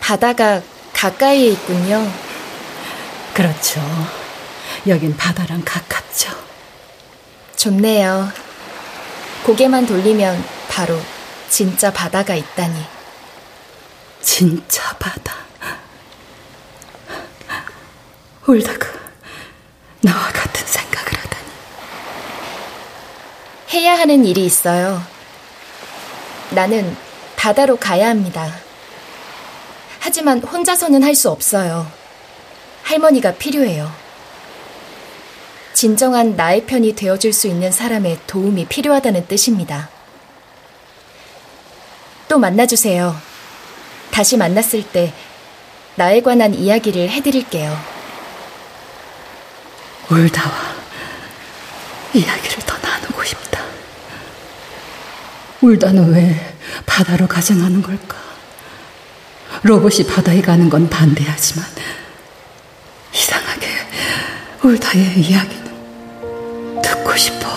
바다가 0.00 0.62
가까이에 0.92 1.48
있군요. 1.50 2.08
그렇죠. 3.34 3.80
여긴 4.86 5.16
바다랑 5.16 5.62
가깝죠. 5.64 6.30
좋네요. 7.56 8.30
고개만 9.44 9.86
돌리면 9.86 10.44
바로 10.68 11.00
진짜 11.48 11.92
바다가 11.92 12.36
있다니. 12.36 12.80
진짜 14.20 14.96
바다. 14.98 15.34
울다가 18.46 18.88
나와 20.00 20.28
같은 20.30 20.66
생각을. 20.66 21.21
해야 23.72 23.98
하는 23.98 24.24
일이 24.24 24.44
있어요. 24.44 25.02
나는 26.50 26.94
바다로 27.36 27.76
가야 27.76 28.08
합니다. 28.08 28.52
하지만 29.98 30.40
혼자서는 30.40 31.02
할 31.02 31.14
수 31.14 31.30
없어요. 31.30 31.90
할머니가 32.82 33.34
필요해요. 33.34 33.90
진정한 35.72 36.36
나의 36.36 36.66
편이 36.66 36.94
되어줄 36.94 37.32
수 37.32 37.46
있는 37.48 37.72
사람의 37.72 38.20
도움이 38.26 38.66
필요하다는 38.66 39.26
뜻입니다. 39.26 39.88
또 42.28 42.38
만나주세요. 42.38 43.16
다시 44.10 44.36
만났을 44.36 44.82
때 44.82 45.12
나에 45.94 46.20
관한 46.20 46.54
이야기를 46.54 47.08
해드릴게요. 47.08 47.76
울다와 50.10 50.52
이야기를 52.12 52.50
싶다. 52.50 52.81
울다는 55.62 56.12
왜 56.12 56.56
바다로 56.84 57.26
가정하는 57.28 57.80
걸까? 57.82 58.16
로봇이 59.62 60.06
바다에 60.08 60.42
가는 60.42 60.68
건 60.68 60.90
반대하지만 60.90 61.64
이상하게 63.14 63.68
울다의 64.64 65.20
이야기는 65.20 66.82
듣고 66.82 67.16
싶어. 67.16 67.48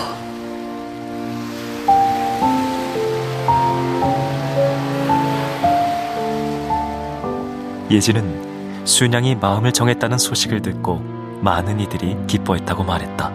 예진은 7.90 8.84
순양이 8.86 9.34
마음을 9.34 9.72
정했다는 9.72 10.18
소식을 10.18 10.62
듣고 10.62 11.00
많은 11.42 11.80
이들이 11.80 12.16
기뻐했다고 12.28 12.84
말했다. 12.84 13.32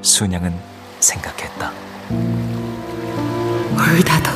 순양은 0.00 0.54
생각했다. 1.00 1.72
울다도 3.78 4.30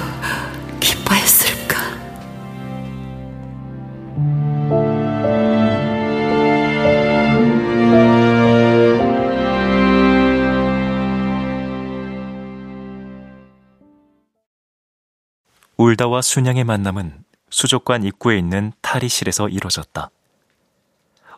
기뻐했을까? 0.79 1.77
울다와 15.77 16.23
순양의 16.23 16.63
만남은 16.63 17.25
수족관 17.51 18.05
입구에 18.05 18.39
있는 18.39 18.73
탈의실에서 18.81 19.49
이루어졌다. 19.49 20.11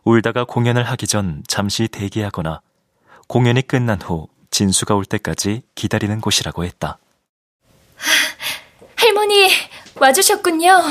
울다가 0.04 0.44
공연을 0.44 0.84
하기 0.84 1.06
전 1.06 1.42
잠시 1.48 1.88
대기하거나 1.88 2.60
공연이 3.26 3.62
끝난 3.62 4.00
후 4.00 4.28
진수가 4.50 4.94
올 4.94 5.06
때까지 5.06 5.62
기다리는 5.74 6.20
곳이라고 6.20 6.64
했다. 6.64 6.98
할머니, 8.96 9.50
와주셨군요. 9.96 10.82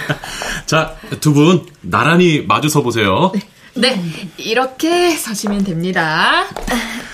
자, 0.66 0.96
두 1.20 1.32
분 1.32 1.66
나란히 1.80 2.42
마주서 2.46 2.82
보세요. 2.82 3.32
네, 3.74 4.00
이렇게 4.36 5.16
서시면 5.16 5.64
됩니다. 5.64 6.46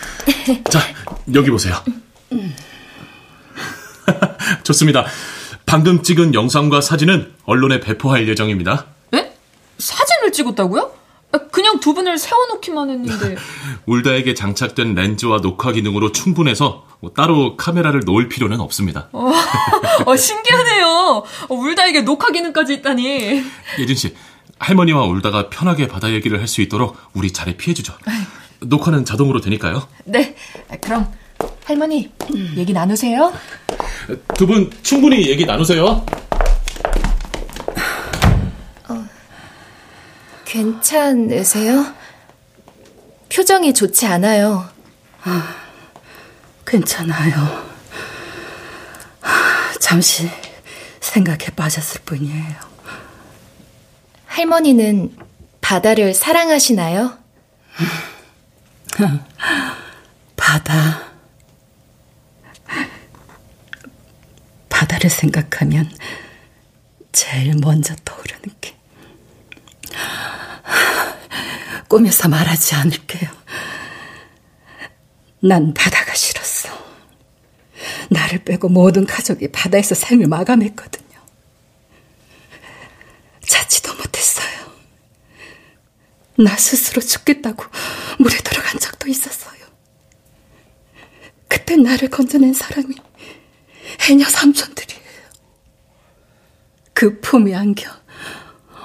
자, 0.71 0.81
여기 1.35 1.51
보세요. 1.51 1.83
좋습니다. 4.63 5.07
방금 5.67 6.03
찍은 6.03 6.35
영상과 6.35 6.81
사진은 6.81 7.35
언론에 7.45 7.81
배포할 7.81 8.27
예정입니다. 8.29 8.87
에? 9.15 9.33
사진을 9.79 10.33
찍었다고요? 10.33 10.93
그냥 11.51 11.81
두 11.81 11.95
분을 11.95 12.19
세워놓기만 12.19 12.91
했는데. 12.91 13.37
울다에게 13.87 14.35
장착된 14.35 14.95
렌즈와 14.95 15.41
녹화 15.41 15.73
기능으로 15.73 16.13
충분해서 16.13 16.85
뭐 17.01 17.11
따로 17.13 17.57
카메라를 17.57 18.03
놓을 18.05 18.29
필요는 18.29 18.61
없습니다. 18.61 19.09
어, 19.13 19.31
어, 20.07 20.17
신기하네요. 20.17 21.23
울다에게 21.51 22.01
녹화 22.03 22.31
기능까지 22.31 22.75
있다니. 22.75 23.43
예진 23.79 23.95
씨, 23.97 24.15
할머니와 24.59 25.05
울다가 25.05 25.49
편하게 25.51 25.87
바다 25.89 26.11
얘기를 26.13 26.39
할 26.41 26.49
수 26.49 26.63
있도록 26.63 26.97
우리 27.15 27.33
자리 27.33 27.57
피해주죠. 27.57 27.93
녹화는 28.61 29.05
자동으로 29.05 29.41
되니까요. 29.41 29.87
네, 30.05 30.35
그럼 30.81 31.07
할머니 31.65 32.11
얘기 32.57 32.73
나누세요. 32.73 33.33
두 34.39 34.47
분 34.47 34.71
충분히 34.83 35.29
얘기 35.29 35.45
나누세요. 35.45 36.05
괜찮으세요? 40.57 41.85
표정이 43.29 43.75
좋지 43.75 44.07
않아요. 44.07 44.67
아, 45.23 45.55
괜찮아요. 46.67 47.67
잠시 49.81 50.31
생각에 51.01 51.51
빠졌을 51.55 52.01
뿐이에요. 52.07 52.55
할머니는 54.25 55.15
바다를 55.61 56.15
사랑하시나요? 56.15 57.19
바다. 60.37 61.03
바다를 64.71 65.11
생각하면 65.11 65.91
제일 67.13 67.55
먼저 67.61 67.95
떠오르는 68.05 68.55
게 68.63 68.75
꿈에서 71.89 72.29
말하지 72.29 72.75
않을게요. 72.75 73.31
난 75.41 75.73
바다가 75.75 76.15
싫었어. 76.15 76.69
나를 78.11 78.45
빼고 78.45 78.69
모든 78.69 79.07
가족이 79.07 79.49
바다에서 79.53 79.95
생을 79.95 80.27
마감했거든요. 80.27 81.07
찾지도 83.47 83.95
못했어요. 83.95 84.47
나 86.39 86.57
스스로 86.57 87.01
죽겠다고 87.01 87.65
물에 88.19 88.37
들어간 88.39 88.79
적도 88.79 89.09
있었어요. 89.09 89.57
그때 91.49 91.77
나를 91.77 92.09
건져낸 92.11 92.53
사람이 92.53 92.95
해녀 94.03 94.25
삼촌들이에요. 94.29 95.03
그 96.93 97.21
품에 97.21 97.55
안겨 97.55 97.91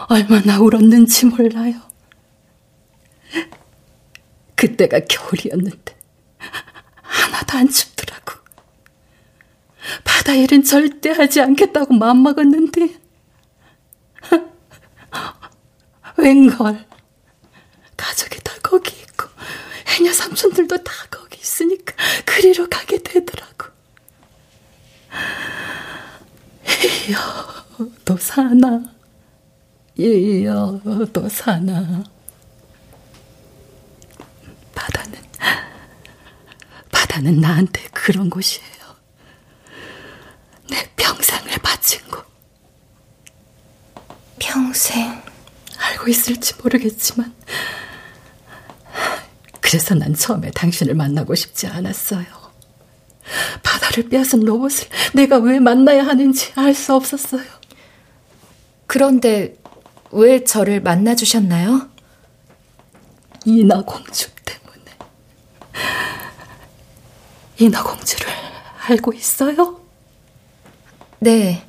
얼마나 0.10 0.60
울었는지 0.60 1.26
몰라요. 1.26 1.91
그때가 4.62 5.00
겨울이었는데 5.10 5.98
하나도 7.02 7.58
안 7.58 7.68
춥더라고. 7.68 8.34
바다 10.04 10.34
일은 10.34 10.64
절대 10.64 11.10
하지 11.10 11.42
않겠다고 11.42 11.96
마음먹었는데 11.96 13.02
웬걸 16.18 16.86
가족이 17.98 18.40
다 18.44 18.54
거기 18.62 18.96
있고 19.02 19.30
해녀 19.88 20.14
삼촌들도 20.14 20.84
다 20.84 20.94
거기 21.10 21.40
있으니까 21.40 21.96
그리로 22.26 22.70
가게 22.70 23.00
되더라고. 23.00 23.72
이여도 27.10 28.16
사나 28.20 28.84
이여도 29.98 31.28
사나 31.30 32.04
바다는 34.76 35.22
바다는 37.22 37.40
나한테 37.40 37.84
그런 37.92 38.30
곳이에요. 38.30 38.68
내 40.70 40.90
평생을 40.96 41.52
바친 41.62 42.02
곳. 42.10 42.26
평생. 44.40 45.22
알고 45.78 46.10
있을지 46.10 46.56
모르겠지만, 46.62 47.34
그래서 49.60 49.96
난 49.96 50.14
처음에 50.14 50.52
당신을 50.52 50.96
만나고 50.96 51.36
싶지 51.36 51.68
않았어요. 51.68 52.26
바다를 53.64 54.10
빼앗은 54.10 54.40
로봇을 54.42 54.88
내가 55.14 55.38
왜 55.38 55.60
만나야 55.60 56.06
하는지 56.06 56.52
알 56.56 56.74
수 56.74 56.94
없었어요. 56.96 57.46
그런데 58.88 59.56
왜 60.12 60.44
저를 60.44 60.82
만나주셨나요? 60.82 61.90
인어공주 63.46 64.30
때문에. 64.46 64.61
인어공주를 67.62 68.28
알고 68.88 69.14
있어요? 69.14 69.80
네. 71.20 71.64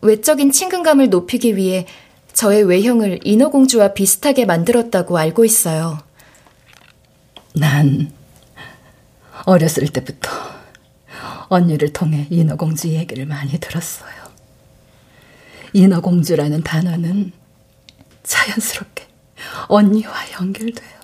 외적인 0.00 0.50
친근감을 0.50 1.10
높이기 1.10 1.56
위해 1.56 1.86
저의 2.32 2.64
외형을 2.64 3.20
인어공주와 3.22 3.92
비슷하게 3.92 4.46
만들었다고 4.46 5.18
알고 5.18 5.44
있어요. 5.44 5.98
난 7.54 8.10
어렸을 9.44 9.86
때부터 9.88 10.30
언니를 11.48 11.92
통해 11.92 12.26
인어공주 12.30 12.88
얘기를 12.88 13.26
많이 13.26 13.60
들었어요. 13.60 14.22
인어공주라는 15.74 16.62
단어는 16.62 17.32
자연스럽게 18.22 19.06
언니와 19.68 20.12
연결돼요. 20.40 21.01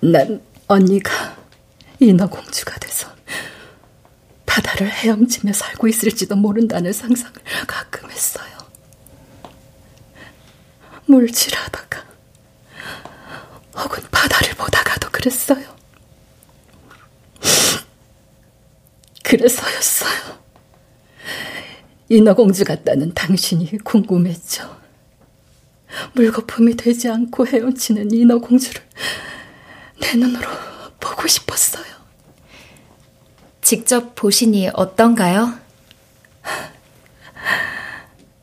난 0.00 0.40
언니가 0.68 1.36
인어공주가 1.98 2.78
돼서 2.78 3.08
바다를 4.46 4.90
헤엄치며 4.90 5.52
살고 5.52 5.88
있을지도 5.88 6.36
모른다는 6.36 6.92
상상을 6.92 7.34
가끔 7.66 8.10
했어요. 8.10 8.46
물질하다가 11.06 12.04
혹은 13.76 14.02
바다를 14.10 14.54
보다가도 14.54 15.10
그랬어요. 15.10 15.76
그래서였어요. 19.24 20.38
인어공주 22.08 22.64
같다는 22.64 23.12
당신이 23.14 23.78
궁금했죠. 23.84 24.78
물거품이 26.14 26.76
되지 26.76 27.08
않고 27.08 27.46
헤엄치는 27.46 28.12
인어공주를 28.12 28.82
내 30.00 30.14
눈으로 30.14 30.48
보고 31.00 31.26
싶었어요. 31.26 31.84
직접 33.60 34.14
보시니 34.14 34.70
어떤가요? 34.74 35.58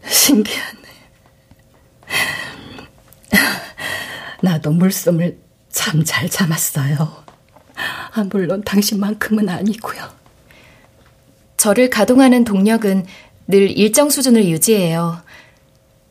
신기하네. 0.08 0.82
나도 4.42 4.72
물솜을 4.72 5.40
참 5.70 6.04
잘 6.06 6.30
참았어요. 6.30 7.24
아, 8.14 8.24
물론 8.32 8.64
당신만큼은 8.64 9.50
아니고요. 9.50 10.10
저를 11.58 11.90
가동하는 11.90 12.44
동력은 12.44 13.06
늘 13.48 13.70
일정 13.72 14.10
수준을 14.10 14.46
유지해요. 14.46 15.22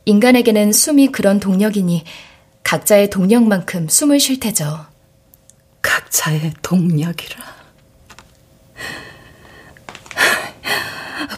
인간에게는 0.05 0.73
숨이 0.73 1.09
그런 1.09 1.41
동력이니 1.41 2.05
각자의 2.63 3.11
동력만큼 3.11 3.89
숨을 3.89 4.21
쉴 4.21 4.39
테죠. 4.41 4.87
각자의 5.85 6.55
동력이라. 6.63 7.55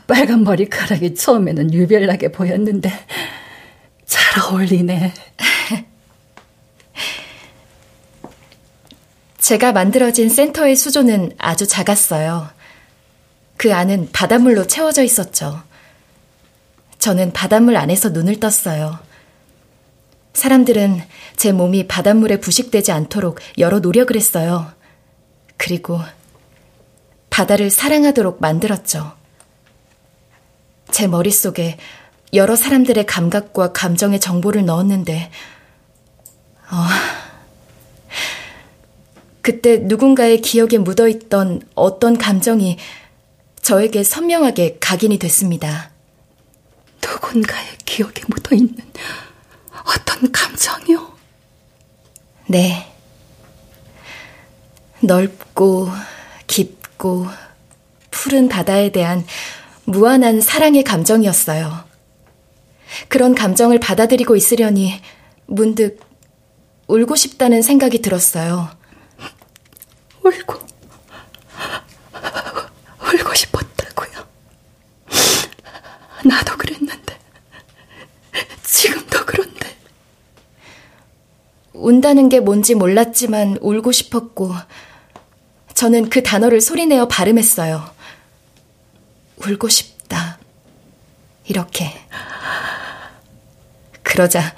빨간 0.06 0.44
머리카락이 0.44 1.16
처음에는 1.16 1.74
유별나게 1.74 2.30
보였는데 2.30 2.90
잘 4.06 4.44
어울리네. 4.44 5.12
제가 9.38 9.72
만들어진 9.72 10.28
센터의 10.28 10.76
수조는 10.76 11.32
아주 11.38 11.66
작았어요. 11.66 12.48
그 13.56 13.74
안은 13.74 14.10
바닷물로 14.12 14.66
채워져 14.68 15.02
있었죠. 15.02 15.62
저는 16.98 17.32
바닷물 17.32 17.76
안에서 17.76 18.10
눈을 18.10 18.38
떴어요. 18.38 18.98
사람들은 20.36 21.00
제 21.36 21.50
몸이 21.50 21.88
바닷물에 21.88 22.40
부식되지 22.40 22.92
않도록 22.92 23.38
여러 23.56 23.78
노력을 23.80 24.14
했어요. 24.14 24.70
그리고 25.56 25.98
바다를 27.30 27.70
사랑하도록 27.70 28.40
만들었죠. 28.42 29.14
제 30.90 31.06
머릿속에 31.06 31.78
여러 32.34 32.54
사람들의 32.54 33.06
감각과 33.06 33.72
감정의 33.72 34.20
정보를 34.20 34.66
넣었는데, 34.66 35.30
어, 36.70 36.86
그때 39.40 39.78
누군가의 39.78 40.42
기억에 40.42 40.76
묻어있던 40.76 41.62
어떤 41.74 42.18
감정이 42.18 42.76
저에게 43.62 44.02
선명하게 44.02 44.78
각인이 44.80 45.18
됐습니다. 45.18 45.92
누군가의 47.02 47.66
기억에 47.86 48.12
묻어있는 48.28 48.76
어떤 49.86 50.30
감정이요? 50.32 51.16
네. 52.48 52.92
넓고 55.00 55.88
깊고 56.46 57.26
푸른 58.10 58.48
바다에 58.48 58.90
대한 58.90 59.26
무한한 59.84 60.40
사랑의 60.40 60.82
감정이었어요. 60.84 61.84
그런 63.08 63.34
감정을 63.34 63.78
받아들이고 63.78 64.36
있으려니 64.36 65.00
문득 65.46 66.00
울고 66.88 67.16
싶다는 67.16 67.62
생각이 67.62 68.00
들었어요. 68.00 68.70
울고, 70.22 70.54
울고 73.00 73.34
싶었다고요. 73.34 74.26
나도 76.24 76.56
그랬는데, 76.56 77.18
지금도 78.62 79.24
그런데. 79.26 79.76
운다는 81.78 82.28
게 82.28 82.40
뭔지 82.40 82.74
몰랐지만 82.74 83.58
울고 83.60 83.92
싶었고, 83.92 84.54
저는 85.74 86.08
그 86.08 86.22
단어를 86.22 86.60
소리내어 86.60 87.08
발음했어요. 87.08 87.84
울고 89.36 89.68
싶다. 89.68 90.38
이렇게. 91.46 91.92
그러자 94.02 94.54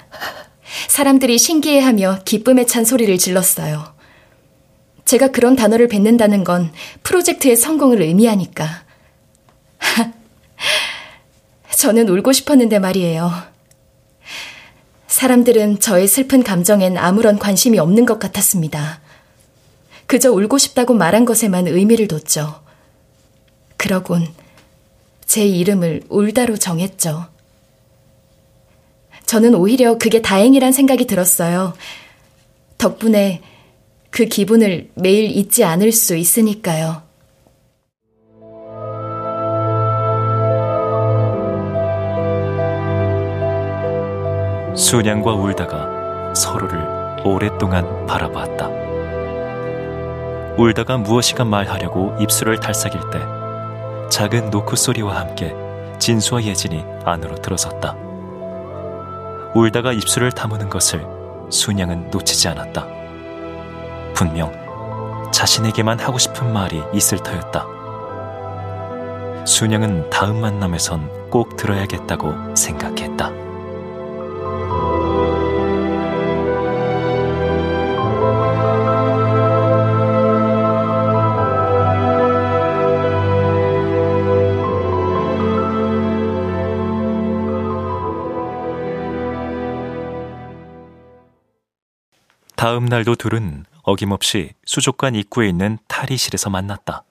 사람들이 0.87 1.37
신기해하며 1.37 2.19
기쁨에 2.23 2.65
찬 2.65 2.85
소리를 2.85 3.17
질렀어요. 3.17 3.93
제가 5.05 5.29
그런 5.29 5.55
단어를 5.55 5.87
뱉는다는 5.87 6.43
건 6.43 6.71
프로젝트의 7.03 7.57
성공을 7.57 8.01
의미하니까. 8.01 8.85
저는 11.75 12.07
울고 12.09 12.31
싶었는데 12.31 12.79
말이에요. 12.79 13.31
사람들은 15.19 15.81
저의 15.81 16.07
슬픈 16.07 16.43
감정엔 16.43 16.97
아무런 16.97 17.39
관심이 17.39 17.77
없는 17.77 18.05
것 18.05 18.19
같았습니다. 18.19 19.01
그저 20.05 20.31
울고 20.31 20.57
싶다고 20.57 20.93
말한 20.93 21.25
것에만 21.25 21.67
의미를 21.67 22.07
뒀죠. 22.07 22.61
그러곤 23.75 24.25
제 25.25 25.45
이름을 25.45 26.03
울다로 26.07 26.55
정했죠. 26.55 27.25
저는 29.25 29.55
오히려 29.55 29.97
그게 29.97 30.21
다행이란 30.21 30.71
생각이 30.71 31.05
들었어요. 31.05 31.73
덕분에 32.77 33.41
그 34.11 34.23
기분을 34.23 34.89
매일 34.95 35.35
잊지 35.35 35.65
않을 35.65 35.91
수 35.91 36.15
있으니까요. 36.15 37.01
순양과 44.79 45.33
울다가 45.33 46.33
서로를 46.33 46.79
오랫동안 47.25 48.05
바라보았다. 48.05 48.69
울다가 50.57 50.97
무엇이가 50.97 51.43
말하려고 51.43 52.15
입술을 52.21 52.61
탈삭일 52.61 53.01
때 53.11 53.19
작은 54.09 54.51
노크 54.51 54.77
소리와 54.77 55.19
함께 55.19 55.53
진수와 55.99 56.43
예진이 56.43 56.85
안으로 57.03 57.35
들어섰다. 57.35 57.97
울다가 59.53 59.91
입술을 59.91 60.31
다무는 60.31 60.69
것을 60.69 61.05
순양은 61.49 62.09
놓치지 62.11 62.47
않았다. 62.47 62.87
분명 64.13 64.49
자신에게만 65.33 65.99
하고 65.99 66.17
싶은 66.17 66.53
말이 66.53 66.81
있을 66.93 67.17
터였다. 67.17 67.65
순양은 69.45 70.09
다음 70.09 70.39
만남에선 70.39 71.29
꼭 71.29 71.57
들어야겠다고 71.57 72.55
생각했다. 72.55 73.48
다음 92.59 92.83
날도 92.83 93.15
둘은 93.15 93.63
어김없이 93.83 94.51
수족관 94.65 95.15
입구에 95.15 95.47
있는 95.47 95.77
탈의실에서 95.87 96.49
만났다. 96.49 97.05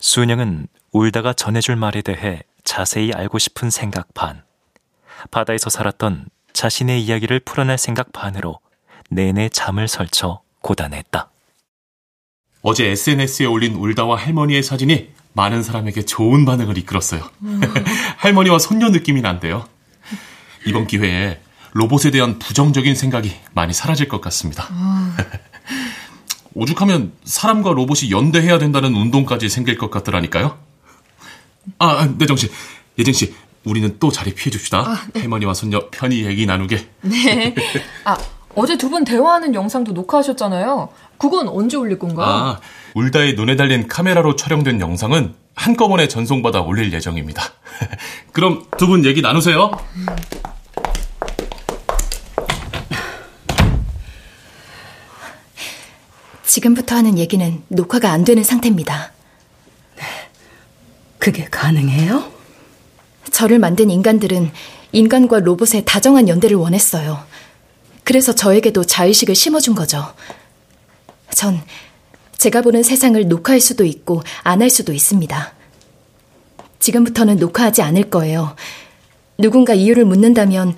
수은영은 0.00 0.66
울다가 0.90 1.32
전해줄 1.32 1.76
말에 1.76 2.02
대해 2.02 2.42
자세히 2.64 3.12
알고 3.12 3.38
싶은 3.38 3.70
생각 3.70 4.12
반, 4.12 4.42
바다에서 5.30 5.70
살았던 5.70 6.28
자신의 6.52 7.04
이야기를 7.04 7.38
풀어낼 7.38 7.78
생각 7.78 8.10
반으로 8.10 8.58
내내 9.10 9.48
잠을 9.48 9.86
설쳐 9.86 10.40
고단했다. 10.60 11.30
어제 12.62 12.88
SNS에 12.88 13.46
올린 13.46 13.76
울다와 13.76 14.16
할머니의 14.16 14.64
사진이 14.64 15.10
많은 15.34 15.62
사람에게 15.62 16.04
좋은 16.04 16.44
반응을 16.44 16.76
이끌었어요. 16.78 17.30
할머니와 18.18 18.58
손녀 18.58 18.88
느낌이 18.88 19.20
난대요. 19.20 19.68
이번 20.66 20.88
기회에 20.88 21.40
로봇에 21.72 22.10
대한 22.10 22.38
부정적인 22.38 22.94
생각이 22.94 23.32
많이 23.52 23.72
사라질 23.72 24.08
것 24.08 24.20
같습니다. 24.20 24.68
오죽하면 26.54 27.12
사람과 27.24 27.70
로봇이 27.72 28.10
연대해야 28.10 28.58
된다는 28.58 28.94
운동까지 28.94 29.48
생길 29.48 29.78
것 29.78 29.90
같더라니까요. 29.90 30.58
아, 31.78 32.08
내정 32.18 32.36
씨, 32.36 32.50
예진 32.98 33.14
씨, 33.14 33.34
우리는 33.64 33.96
또 34.00 34.10
자리 34.10 34.34
피해 34.34 34.50
줍시다. 34.50 34.78
아, 34.80 35.06
네. 35.12 35.20
할머니와 35.20 35.54
손녀 35.54 35.88
편히 35.90 36.24
얘기 36.24 36.46
나누게. 36.46 36.88
네. 37.02 37.54
아, 38.04 38.18
어제 38.56 38.76
두 38.76 38.88
분 38.90 39.04
대화하는 39.04 39.54
영상도 39.54 39.92
녹화하셨잖아요. 39.92 40.88
그건 41.18 41.46
언제 41.48 41.76
올릴 41.76 41.98
건가요? 42.00 42.26
아, 42.28 42.60
울다의 42.94 43.34
눈에 43.34 43.54
달린 43.54 43.86
카메라로 43.86 44.34
촬영된 44.34 44.80
영상은 44.80 45.34
한꺼번에 45.54 46.08
전송받아 46.08 46.62
올릴 46.62 46.92
예정입니다. 46.92 47.44
그럼 48.32 48.64
두 48.76 48.88
분 48.88 49.04
얘기 49.04 49.22
나누세요. 49.22 49.70
지금부터 56.54 56.96
하는 56.96 57.16
얘기는 57.16 57.62
녹화가 57.68 58.10
안 58.10 58.24
되는 58.24 58.42
상태입니다. 58.42 59.12
네. 59.96 60.02
그게 61.18 61.44
가능해요? 61.44 62.28
저를 63.30 63.60
만든 63.60 63.88
인간들은 63.88 64.50
인간과 64.90 65.38
로봇의 65.38 65.84
다정한 65.84 66.28
연대를 66.28 66.56
원했어요. 66.56 67.22
그래서 68.02 68.34
저에게도 68.34 68.82
자의식을 68.82 69.36
심어준 69.36 69.76
거죠. 69.76 70.12
전 71.32 71.62
제가 72.36 72.62
보는 72.62 72.82
세상을 72.82 73.28
녹화할 73.28 73.60
수도 73.60 73.84
있고 73.84 74.24
안 74.42 74.60
할 74.60 74.70
수도 74.70 74.92
있습니다. 74.92 75.52
지금부터는 76.80 77.36
녹화하지 77.36 77.82
않을 77.82 78.10
거예요. 78.10 78.56
누군가 79.38 79.74
이유를 79.74 80.04
묻는다면 80.04 80.74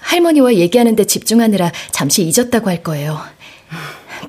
할머니와 0.00 0.56
얘기하는데 0.56 1.02
집중하느라 1.06 1.72
잠시 1.92 2.24
잊었다고 2.24 2.68
할 2.68 2.82
거예요. 2.82 3.18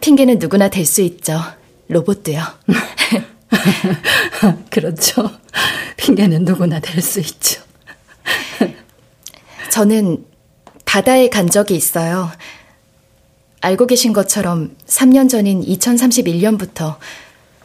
핑계는 0.01 0.39
누구나 0.39 0.69
될수 0.69 1.01
있죠. 1.01 1.39
로봇도요. 1.87 2.41
그렇죠. 4.69 5.31
핑계는 5.97 6.45
누구나 6.45 6.79
될수 6.79 7.19
있죠. 7.19 7.61
저는 9.71 10.25
바다에 10.85 11.29
간 11.29 11.49
적이 11.49 11.75
있어요. 11.75 12.31
알고 13.61 13.87
계신 13.87 14.13
것처럼 14.13 14.75
3년 14.85 15.29
전인 15.29 15.61
2031년부터 15.61 16.97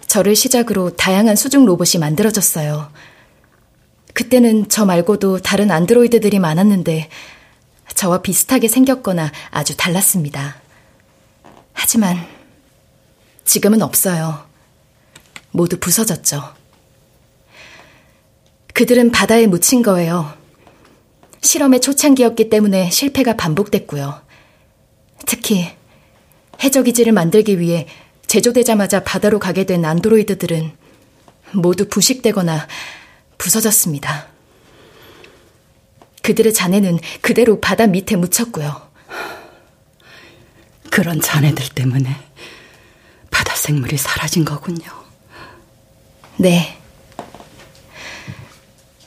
저를 0.07 0.35
시작으로 0.35 0.97
다양한 0.97 1.37
수중 1.37 1.66
로봇이 1.66 2.01
만들어졌어요. 2.01 2.91
그때는 4.14 4.68
저 4.68 4.87
말고도 4.87 5.41
다른 5.41 5.70
안드로이드들이 5.70 6.39
많았는데 6.39 7.11
저와 7.95 8.22
비슷하게 8.22 8.68
생겼거나 8.68 9.31
아주 9.51 9.76
달랐습니다. 9.76 10.57
하지만 11.81 12.26
지금은 13.45 13.83
없어요. 13.83 14.45
모두 15.53 15.79
부서졌죠. 15.79 16.43
그들은 18.74 19.12
바다에 19.12 19.47
묻힌 19.47 19.83
거예요. 19.83 20.37
실험의 21.41 21.81
초창기였기 21.81 22.51
때문에 22.51 22.91
실패가 22.91 23.37
반복됐고요. 23.37 24.20
특히 25.24 25.70
해적이지를 26.62 27.12
만들기 27.12 27.61
위해 27.61 27.87
제조되자마자 28.26 29.05
바다로 29.05 29.39
가게 29.39 29.64
된 29.64 29.85
안드로이드들은 29.85 30.72
모두 31.53 31.89
부식되거나 31.89 32.66
부서졌습니다. 33.39 34.26
그들의 36.22 36.53
잔해는 36.53 36.99
그대로 37.20 37.61
바다 37.61 37.87
밑에 37.87 38.16
묻혔고요. 38.16 38.88
그런 40.91 41.20
자네들 41.20 41.68
때문에 41.70 42.09
바다 43.30 43.55
생물이 43.55 43.97
사라진 43.97 44.45
거군요. 44.45 44.91
네. 46.36 46.76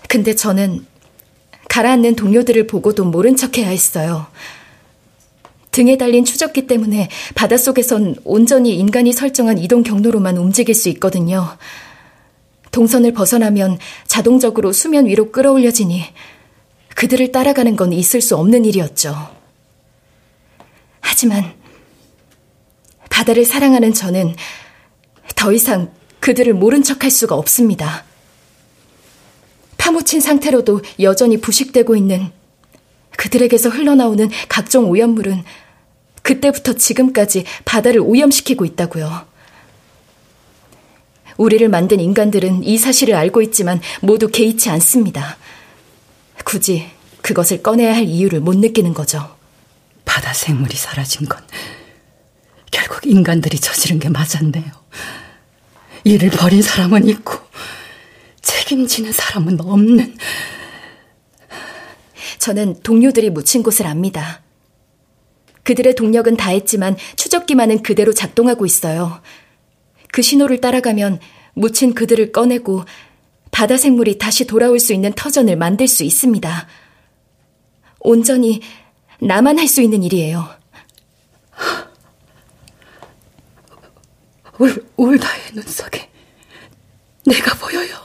근데 0.08 0.36
저는 0.36 0.86
가라앉는 1.70 2.16
동료들을 2.16 2.68
보고도 2.68 3.06
모른 3.06 3.36
척 3.38 3.58
해야 3.58 3.70
했어요. 3.70 4.28
등에 5.72 5.98
달린 5.98 6.26
추적기 6.26 6.68
때문에 6.68 7.10
바닷속에선 7.34 8.18
온전히 8.26 8.76
인간이 8.76 9.14
설정한 9.14 9.58
이동 9.58 9.84
경로로만 9.84 10.36
움직일 10.38 10.76
수 10.76 10.90
있거든요. 10.90 11.58
동선을 12.72 13.14
벗어나면 13.14 13.80
자동적으로 14.06 14.74
수면 14.74 15.06
위로 15.06 15.32
끌어올려지니 15.32 16.04
그들을 16.96 17.32
따라가는 17.32 17.78
건 17.78 17.94
있을 17.94 18.22
수 18.22 18.36
없는 18.36 18.66
일이었죠. 18.66 19.16
하지만 21.00 21.54
바다를 23.12 23.46
사랑하는 23.46 23.94
저는 23.94 24.36
더 25.36 25.52
이상 25.54 25.92
그들을 26.22 26.52
모른 26.56 26.82
척할 26.82 27.12
수가 27.12 27.36
없습니다. 27.36 28.06
파묻힌 29.78 30.22
상태로도 30.22 30.82
여전히 31.02 31.38
부식되고 31.38 31.96
있는 31.96 32.32
그들에게서 33.18 33.70
흘러나오는 33.70 34.30
각종 34.50 34.90
오염물은 34.90 35.44
그때부터 36.24 36.74
지금까지 36.74 37.46
바다를 37.66 38.02
오염시키고 38.02 38.66
있다고요. 38.66 39.28
우리를 41.38 41.68
만든 41.70 42.00
인간들은 42.00 42.64
이 42.64 42.78
사실을 42.78 43.16
알고 43.16 43.42
있지만 43.44 43.82
모두 44.02 44.30
개의치 44.30 44.70
않습니다. 44.70 45.38
굳이 46.44 46.88
그것을 47.22 47.62
꺼내야 47.62 47.96
할 47.96 48.04
이유를 48.06 48.40
못 48.40 48.58
느끼는 48.58 48.94
거죠. 48.94 49.36
바다 50.06 50.34
생물이 50.34 50.76
사라진 50.76 51.28
건 51.28 51.42
인간들이 53.04 53.60
저지른 53.60 54.00
게 54.00 54.10
맞았네요. 54.10 54.72
이를 56.04 56.30
버린 56.30 56.62
사람은 56.62 57.08
있고 57.08 57.40
책임지는 58.42 59.12
사람은 59.12 59.60
없는. 59.62 60.18
저는 62.40 62.82
동료들이 62.82 63.30
묻힌 63.30 63.64
곳을 63.64 63.86
압니다. 63.86 64.42
그들의 65.64 65.96
동력은 65.96 66.38
다했지만 66.38 66.98
추적기만은 67.16 67.84
그대로 67.84 68.14
작동하고 68.14 68.66
있어요. 68.66 69.22
그 70.12 70.22
신호를 70.22 70.60
따라가면 70.60 71.20
묻힌 71.54 71.94
그들을 71.94 72.32
꺼내고 72.32 72.86
바다 73.52 73.78
생물이 73.78 74.18
다시 74.18 74.48
돌아올 74.48 74.80
수 74.80 74.94
있는 74.94 75.14
터전을 75.14 75.56
만들 75.58 75.88
수 75.88 76.04
있습니다. 76.04 76.68
온전히 78.00 78.62
나만 79.20 79.60
할 79.60 79.68
수 79.68 79.82
있는 79.82 80.04
일이에요. 80.04 80.61
울, 84.62 84.86
울다의 84.96 85.54
눈 85.54 85.64
속에 85.64 86.08
내가 87.26 87.56
보여요. 87.56 87.96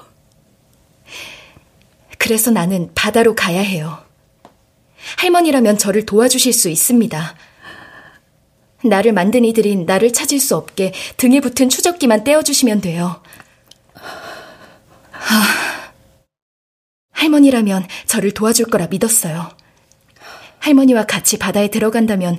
그래서 2.16 2.50
나는 2.50 2.90
바다로 2.94 3.34
가야 3.34 3.60
해요. 3.60 4.02
할머니라면 5.18 5.76
저를 5.76 6.06
도와주실 6.06 6.54
수 6.54 6.70
있습니다. 6.70 7.36
나를 8.86 9.12
만든 9.12 9.44
이들인 9.44 9.84
나를 9.84 10.14
찾을 10.14 10.40
수 10.40 10.56
없게 10.56 10.94
등에 11.18 11.40
붙은 11.40 11.68
추적기만 11.68 12.24
떼어주시면 12.24 12.80
돼요. 12.80 13.22
하... 15.10 15.92
할머니라면 17.12 17.86
저를 18.06 18.32
도와줄 18.32 18.66
거라 18.66 18.86
믿었어요. 18.86 19.50
할머니와 20.60 21.04
같이 21.04 21.38
바다에 21.38 21.68
들어간다면 21.68 22.38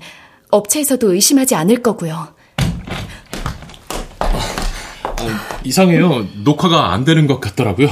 업체에서도 0.49 1.13
의심하지 1.13 1.53
않을 1.53 1.83
거고요. 1.83 2.36
어, 5.27 5.59
이상해요. 5.63 6.25
녹화가 6.43 6.93
안 6.93 7.03
되는 7.03 7.27
것 7.27 7.39
같더라고요. 7.39 7.87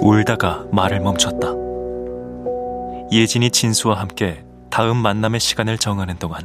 울다가 0.00 0.64
말을 0.72 1.00
멈췄다. 1.00 1.48
예진이 3.12 3.50
진수와 3.50 4.00
함께 4.00 4.44
다음 4.70 4.96
만남의 4.96 5.40
시간을 5.40 5.78
정하는 5.78 6.18
동안 6.18 6.42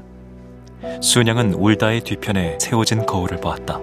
순양은 1.02 1.56
울다의 1.56 2.02
뒤편에 2.02 2.58
세워진 2.60 3.06
거울을 3.06 3.38
보았다. 3.38 3.80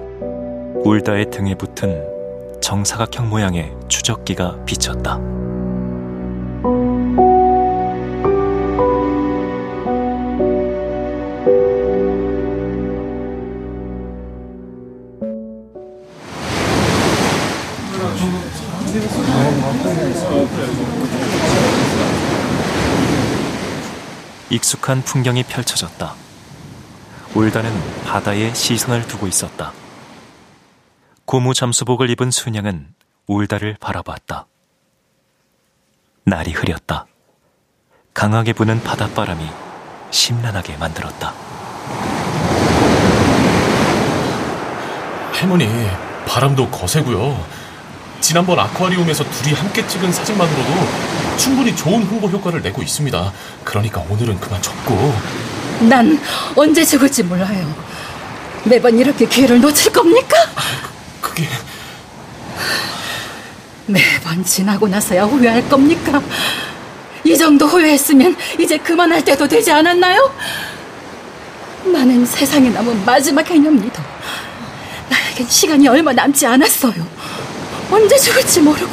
울다의 0.84 1.30
등에 1.30 1.54
붙은 1.54 2.60
정사각형 2.60 3.28
모양의 3.28 3.72
추적기가 3.88 4.64
비쳤다. 4.64 5.18
익숙한 24.58 25.02
풍경이 25.02 25.44
펼쳐졌다. 25.44 26.14
울다는 27.34 27.70
바다에 28.04 28.52
시선을 28.52 29.06
두고 29.06 29.28
있었다. 29.28 29.72
고무 31.24 31.54
잠수복을 31.54 32.10
입은 32.10 32.30
순양은 32.30 32.88
울다를 33.28 33.76
바라봤다. 33.80 34.46
날이 36.24 36.52
흐렸다. 36.52 37.06
강하게 38.14 38.52
부는 38.52 38.82
바닷바람이 38.82 39.46
심란하게 40.10 40.76
만들었다. 40.78 41.32
할머니, 45.32 45.68
바람도 46.26 46.68
거세고요. 46.70 47.46
지난번 48.20 48.58
아쿠아리움에서 48.58 49.24
둘이 49.30 49.54
함께 49.54 49.86
찍은 49.86 50.12
사진만으로도 50.12 50.68
충분히 51.38 51.74
좋은 51.74 52.02
홍보 52.02 52.28
효과를 52.28 52.62
내고 52.62 52.82
있습니다. 52.82 53.32
그러니까 53.64 54.04
오늘은 54.08 54.38
그만 54.40 54.60
접고. 54.60 55.14
난 55.80 56.20
언제 56.56 56.84
죽을지 56.84 57.22
몰라요. 57.22 57.72
매번 58.64 58.98
이렇게 58.98 59.26
기회를 59.26 59.60
놓칠 59.60 59.92
겁니까? 59.92 60.36
그게 61.20 61.46
매번 63.86 64.44
지나고 64.44 64.88
나서야 64.88 65.24
후회할 65.24 65.68
겁니까? 65.68 66.20
이 67.24 67.36
정도 67.36 67.66
후회했으면 67.66 68.36
이제 68.58 68.76
그만할 68.78 69.24
때도 69.24 69.46
되지 69.46 69.70
않았나요? 69.70 70.30
나는 71.84 72.26
세상에 72.26 72.68
남은 72.68 73.04
마지막 73.04 73.48
해녀입니다. 73.48 74.04
나에겐 75.08 75.48
시간이 75.48 75.88
얼마 75.88 76.12
남지 76.12 76.44
않았어요. 76.46 77.06
언제 77.90 78.16
죽을지 78.18 78.60
모르고 78.60 78.92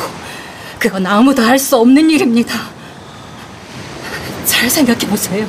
그건 0.79 1.05
아무도 1.05 1.43
알 1.43 1.57
수 1.57 1.77
없는 1.77 2.09
일입니다. 2.09 2.53
잘 4.45 4.69
생각해 4.69 4.99
보세요. 5.07 5.45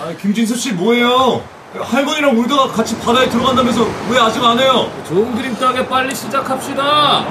아, 0.00 0.12
김진수 0.20 0.56
씨 0.56 0.72
뭐예요? 0.72 1.42
할머니랑 1.78 2.38
울다가 2.38 2.68
같이 2.68 2.96
바다에 2.98 3.28
들어간다면서 3.28 3.86
왜 4.10 4.18
아직 4.18 4.42
안 4.42 4.58
해요? 4.58 4.90
좋은 5.06 5.34
그림 5.34 5.54
따게 5.56 5.86
빨리 5.86 6.14
시작합시다. 6.14 7.26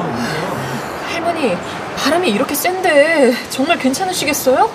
할머니, 1.11 1.55
바람이 1.97 2.29
이렇게 2.29 2.53
센데 2.53 3.33
정말 3.49 3.77
괜찮으시겠어요? 3.79 4.69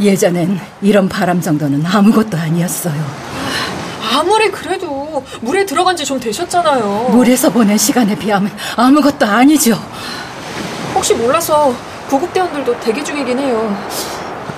예전엔 0.00 0.60
이런 0.80 1.08
바람 1.08 1.40
정도는 1.40 1.84
아무것도 1.86 2.36
아니었어요. 2.36 2.94
아무리 4.10 4.50
그래도 4.50 5.24
물에 5.40 5.64
들어간 5.64 5.96
지 5.96 6.04
좀 6.04 6.18
되셨잖아요. 6.18 7.08
물에서 7.12 7.50
보낸 7.50 7.78
시간에 7.78 8.16
비하면 8.16 8.50
아무것도 8.76 9.24
아니죠. 9.24 9.80
혹시 10.94 11.14
몰라서 11.14 11.74
구급대원들도 12.08 12.80
대기 12.80 13.04
중이긴 13.04 13.38
해요. 13.38 13.76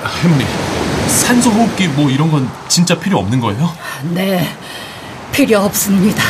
할머니, 0.03 0.45
산소 1.09 1.51
호흡기 1.51 1.89
뭐 1.89 2.11
이런 2.11 2.31
건 2.31 2.51
진짜 2.69 2.99
필요 2.99 3.19
없는 3.19 3.41
거예요? 3.41 3.71
네, 4.11 4.49
필요 5.33 5.61
없습니다. 5.61 6.23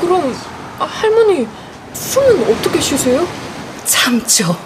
그럼 0.00 0.36
아, 0.78 0.84
할머니 0.84 1.46
숨은 1.94 2.52
어떻게 2.52 2.80
쉬세요? 2.80 3.26
참죠. 3.86 4.56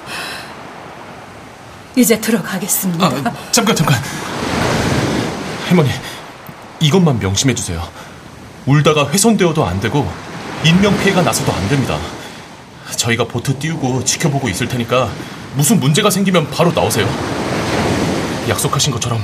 이제 1.96 2.20
들어가겠습니다. 2.20 3.06
아, 3.06 3.32
잠깐 3.52 3.74
잠깐. 3.76 3.96
할머니, 5.68 5.90
이것만 6.80 7.18
명심해 7.18 7.54
주세요. 7.54 7.82
울다가 8.66 9.08
훼손되어도 9.08 9.64
안 9.64 9.80
되고 9.80 10.10
인명 10.64 10.96
피해가 11.00 11.22
나서도 11.22 11.52
안 11.52 11.68
됩니다. 11.68 11.98
저희가 12.96 13.24
보트 13.24 13.58
띄우고 13.58 14.04
지켜보고 14.04 14.48
있을 14.48 14.68
테니까 14.68 15.08
무슨 15.54 15.80
문제가 15.80 16.10
생기면 16.10 16.50
바로 16.50 16.72
나오세요. 16.72 17.06
약속하신 18.48 18.92
것처럼 18.92 19.22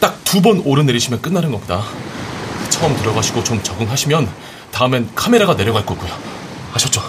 딱 0.00 0.16
두 0.26 0.40
번 0.42 0.60
오르내리시면 0.66 1.22
끝나는 1.22 1.50
겁니다. 1.52 1.82
처음 2.68 2.94
들어가시고 2.96 3.44
좀 3.44 3.62
적응하시면 3.62 4.28
다음엔 4.72 5.08
카메라가 5.14 5.56
내려갈 5.56 5.86
거고요. 5.86 6.10
아셨죠? 6.74 7.00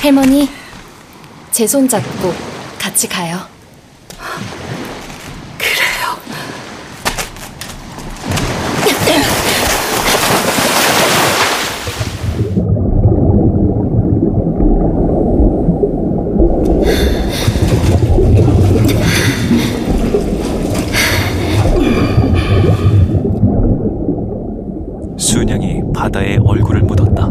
할머니, 0.00 0.48
제 1.52 1.66
손 1.66 1.86
잡고 1.88 2.34
같이 2.78 3.06
가요. 3.08 3.46
순양이 25.18 25.82
바다에 25.94 26.38
얼굴을 26.44 26.82
묻었다. 26.82 27.28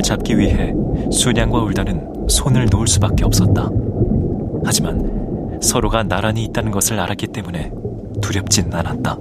태왁을 0.00 0.02
잡기 0.02 0.38
위해 0.38 0.74
순양과 1.12 1.62
울다는 1.62 2.26
손을 2.28 2.66
놓을 2.70 2.86
수밖에 2.86 3.24
없었다. 3.24 3.70
하지만 4.64 5.58
서로가 5.62 6.02
나란히 6.04 6.44
있다는 6.44 6.70
것을 6.70 6.98
알았기 6.98 7.28
때문에 7.28 7.70
두렵진 8.20 8.72
않았다. 8.72 9.18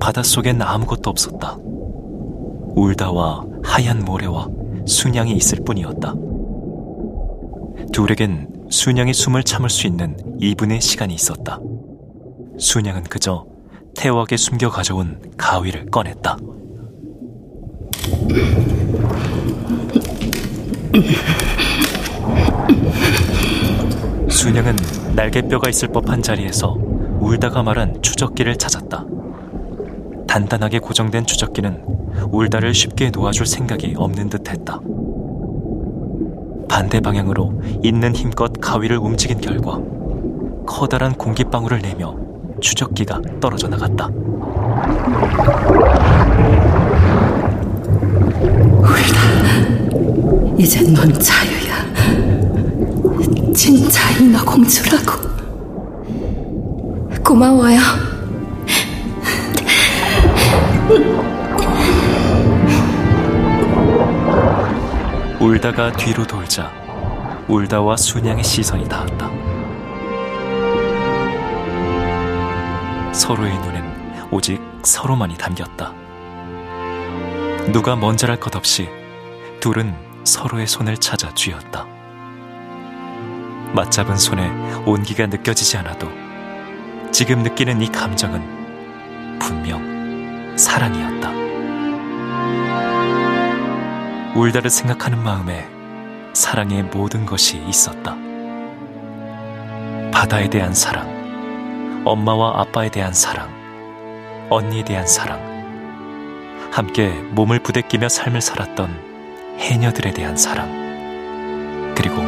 바닷속엔 0.00 0.62
아무것도 0.62 1.10
없었다. 1.10 1.58
울다와 2.76 3.44
하얀 3.62 4.04
모래와 4.04 4.48
순양이 4.86 5.32
있을 5.32 5.64
뿐이었다. 5.64 6.14
둘에겐 7.92 8.48
순양이 8.70 9.12
숨을 9.12 9.42
참을 9.42 9.68
수 9.68 9.86
있는 9.86 10.16
2분의 10.40 10.80
시간이 10.80 11.14
있었다. 11.14 11.60
순양은 12.58 13.04
그저 13.04 13.44
태왁에 13.96 14.36
숨겨 14.36 14.70
가져온 14.70 15.20
가위를 15.36 15.86
꺼냈다. 15.86 16.38
순양은 24.28 24.76
날개뼈가 25.14 25.68
있을 25.68 25.88
법한 25.88 26.22
자리에서 26.22 26.76
울다가 27.20 27.62
말한 27.62 28.00
추적기를 28.02 28.56
찾았다. 28.56 29.04
단단하게 30.26 30.78
고정된 30.78 31.26
추적기는 31.26 31.82
울다를 32.30 32.74
쉽게 32.74 33.10
놓아줄 33.10 33.46
생각이 33.46 33.94
없는 33.96 34.28
듯 34.28 34.48
했다. 34.48 34.80
반대 36.68 37.00
방향으로 37.00 37.60
있는 37.82 38.14
힘껏 38.14 38.52
가위를 38.60 38.98
움직인 38.98 39.40
결과 39.40 39.80
커다란 40.66 41.14
공기방울을 41.14 41.80
내며 41.80 42.14
추적기가 42.60 43.20
떨어져 43.40 43.68
나갔다. 43.68 44.10
울다. 48.88 50.56
이젠 50.58 50.92
넌 50.94 51.12
자유야. 51.20 51.86
진짜 53.54 54.10
인어 54.18 54.44
공주라고. 54.44 55.28
고마워요. 57.22 57.78
울다가 65.40 65.92
뒤로 65.92 66.26
돌자 66.26 66.72
울다와 67.48 67.96
순양의 67.96 68.42
시선이 68.44 68.88
닿았다. 68.88 69.30
서로의 73.12 73.58
눈엔 73.58 74.28
오직 74.30 74.60
서로만이 74.82 75.36
담겼다. 75.36 75.97
누가 77.72 77.94
먼저랄 77.96 78.40
것 78.40 78.56
없이 78.56 78.88
둘은 79.60 79.94
서로의 80.24 80.66
손을 80.66 80.96
찾아 80.96 81.34
쥐었다. 81.34 81.86
맞잡은 83.74 84.16
손에 84.16 84.48
온기가 84.86 85.26
느껴지지 85.26 85.76
않아도 85.78 86.08
지금 87.12 87.42
느끼는 87.42 87.82
이 87.82 87.92
감정은 87.92 89.38
분명 89.38 90.56
사랑이었다. 90.56 91.30
울다를 94.34 94.70
생각하는 94.70 95.22
마음에 95.22 95.68
사랑의 96.32 96.84
모든 96.84 97.26
것이 97.26 97.58
있었다. 97.68 98.16
바다에 100.10 100.48
대한 100.48 100.72
사랑, 100.72 102.02
엄마와 102.06 102.62
아빠에 102.62 102.90
대한 102.90 103.12
사랑, 103.12 103.50
언니에 104.48 104.84
대한 104.84 105.06
사랑, 105.06 105.57
함께 106.70 107.08
몸을 107.30 107.60
부대끼며 107.60 108.08
삶을 108.08 108.40
살았던 108.40 109.56
해녀들에 109.58 110.12
대한 110.12 110.36
사랑, 110.36 111.94
그리고 111.96 112.22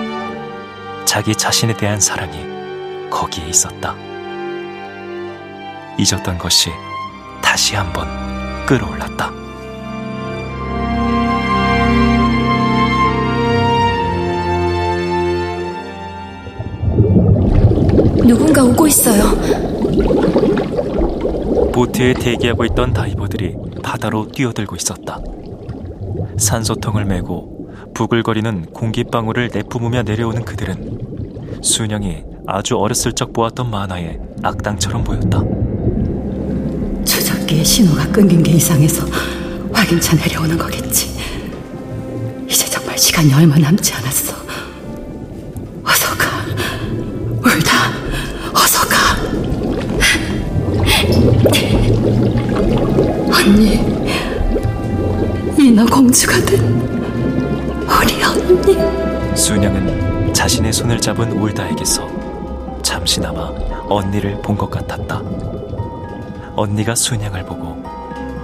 자기 1.04 1.34
자신에 1.34 1.76
대한 1.76 2.00
사랑이 2.00 2.36
거기에 3.10 3.46
있었다. 3.46 3.94
잊었던 5.98 6.38
것이 6.38 6.70
다시 7.42 7.76
한번 7.76 8.06
끌어올랐다. 8.66 9.30
누군가 18.26 18.64
오고 18.64 18.86
있어요. 18.86 19.24
보트에 21.72 22.14
대기하고 22.14 22.64
있던 22.66 22.92
다이버들이 22.92 23.56
바다로 23.90 24.28
뛰어들고 24.30 24.76
있었다. 24.76 25.20
산소통을 26.38 27.06
메고 27.06 27.68
부글거리는 27.92 28.66
공기방울을 28.66 29.50
내뿜으며 29.52 30.04
내려오는 30.04 30.44
그들은 30.44 31.60
순영이 31.60 32.22
아주 32.46 32.76
어렸을 32.76 33.12
적 33.12 33.32
보았던 33.32 33.68
만화의 33.68 34.20
악당처럼 34.44 35.02
보였다. 35.02 35.42
추적기의 37.04 37.64
신호가 37.64 38.06
끊긴 38.12 38.44
게 38.44 38.52
이상해서 38.52 39.04
확인차 39.72 40.14
내려오는 40.14 40.56
거겠지. 40.56 41.10
이제 42.48 42.66
정말 42.66 42.96
시간이 42.96 43.34
얼마 43.34 43.58
남지 43.58 43.92
않았어. 43.92 44.39
공주가 56.10 56.44
된 56.44 56.58
우리 57.86 58.20
언니. 58.24 58.76
순영은 59.36 60.34
자신의 60.34 60.72
손을 60.72 61.00
잡은 61.00 61.30
울다에게서 61.30 62.08
잠시나마 62.82 63.52
언니를 63.88 64.42
본 64.42 64.56
것 64.56 64.68
같았다. 64.68 65.22
언니가 66.56 66.96
순영을 66.96 67.44
보고 67.44 67.76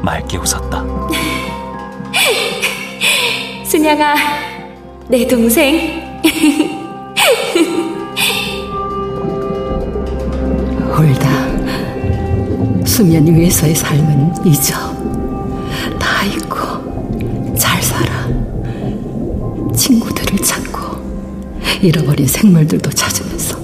맑게 0.01 0.37
웃었다. 0.37 0.85
순양아, 3.67 4.15
내 5.09 5.27
동생. 5.27 6.21
울다. 10.97 11.29
수면 12.87 13.27
위에서의 13.27 13.75
삶은 13.75 14.47
잊어. 14.47 14.95
잃어버린 21.83 22.27
생물들도 22.27 22.91
찾으면서 22.91 23.59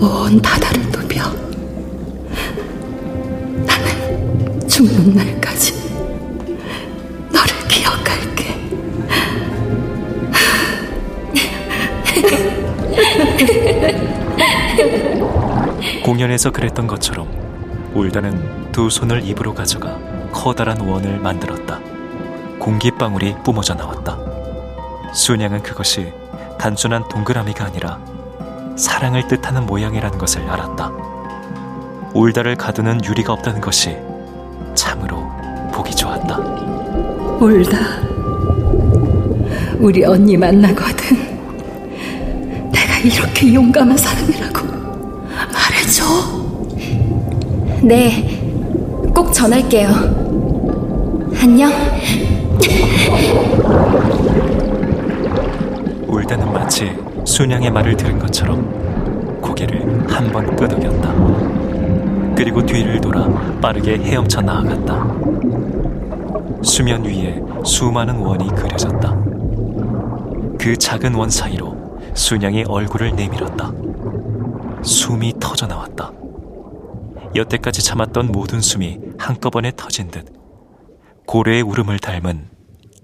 온 0.00 0.40
바다를 0.40 0.82
누벼. 0.90 1.22
나는 3.66 4.68
죽는 4.68 5.14
날까지 5.14 5.74
너를 7.32 7.68
기억할게. 7.68 8.54
공연에서 16.04 16.50
그랬던 16.50 16.86
것처럼 16.86 17.28
울다는 17.94 18.70
두 18.72 18.88
손을 18.90 19.24
입으로 19.24 19.54
가져가 19.54 19.98
커다란 20.32 20.80
원을 20.80 21.18
만들었다. 21.18 21.80
공기방울이 22.58 23.34
뿜어져 23.44 23.74
나왔다. 23.74 24.18
순양은 25.12 25.62
그것이 25.62 26.12
단순한 26.58 27.08
동그라미가 27.08 27.64
아니라 27.66 27.98
사랑을 28.76 29.26
뜻하는 29.28 29.66
모양이라는 29.66 30.18
것을 30.18 30.42
알았다. 30.48 30.90
울다를 32.14 32.56
가두는 32.56 33.04
유리가 33.04 33.32
없다는 33.32 33.60
것이 33.60 33.96
참으로 34.74 35.24
보기 35.72 35.94
좋았다. 35.94 36.38
울다. 37.40 37.78
우리 39.78 40.04
언니 40.04 40.36
만나거든. 40.36 41.38
내가 42.72 42.98
이렇게 43.04 43.54
용감한 43.54 43.96
사람이라고 43.96 44.66
말해줘. 45.52 46.04
네, 47.82 48.40
꼭 49.14 49.32
전할게요. 49.32 49.88
안녕. 51.40 51.70
마치 56.68 56.94
순양의 57.24 57.70
말을 57.70 57.96
들은 57.96 58.18
것처럼 58.18 59.40
고개를 59.40 60.06
한 60.12 60.30
번 60.30 60.54
끄덕였다. 60.54 62.34
그리고 62.34 62.60
뒤를 62.60 63.00
돌아 63.00 63.26
빠르게 63.58 63.96
헤엄쳐 63.96 64.42
나아갔다. 64.42 65.16
수면 66.62 67.06
위에 67.06 67.40
수많은 67.64 68.16
원이 68.16 68.48
그려졌다. 68.48 69.16
그 70.58 70.76
작은 70.76 71.14
원 71.14 71.30
사이로 71.30 71.74
순양이 72.14 72.64
얼굴을 72.68 73.16
내밀었다. 73.16 73.72
숨이 74.82 75.36
터져 75.40 75.66
나왔다. 75.66 76.12
여태까지 77.34 77.82
참았던 77.82 78.26
모든 78.30 78.60
숨이 78.60 78.98
한꺼번에 79.16 79.72
터진 79.74 80.10
듯 80.10 80.26
고래의 81.24 81.62
울음을 81.62 81.98
닮은 81.98 82.50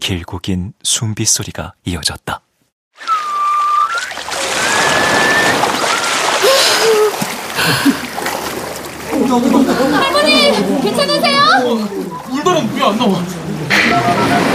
길고 0.01 0.41
긴 0.41 0.75
숨비 0.83 1.25
소리가 1.25 1.73
이어졌다. 1.87 2.43
할머니, 9.93 10.81
괜찮으세요? 10.83 11.41
울다는 12.31 12.75
왜 12.75 12.83
안 12.83 12.99
나와? 12.99 13.23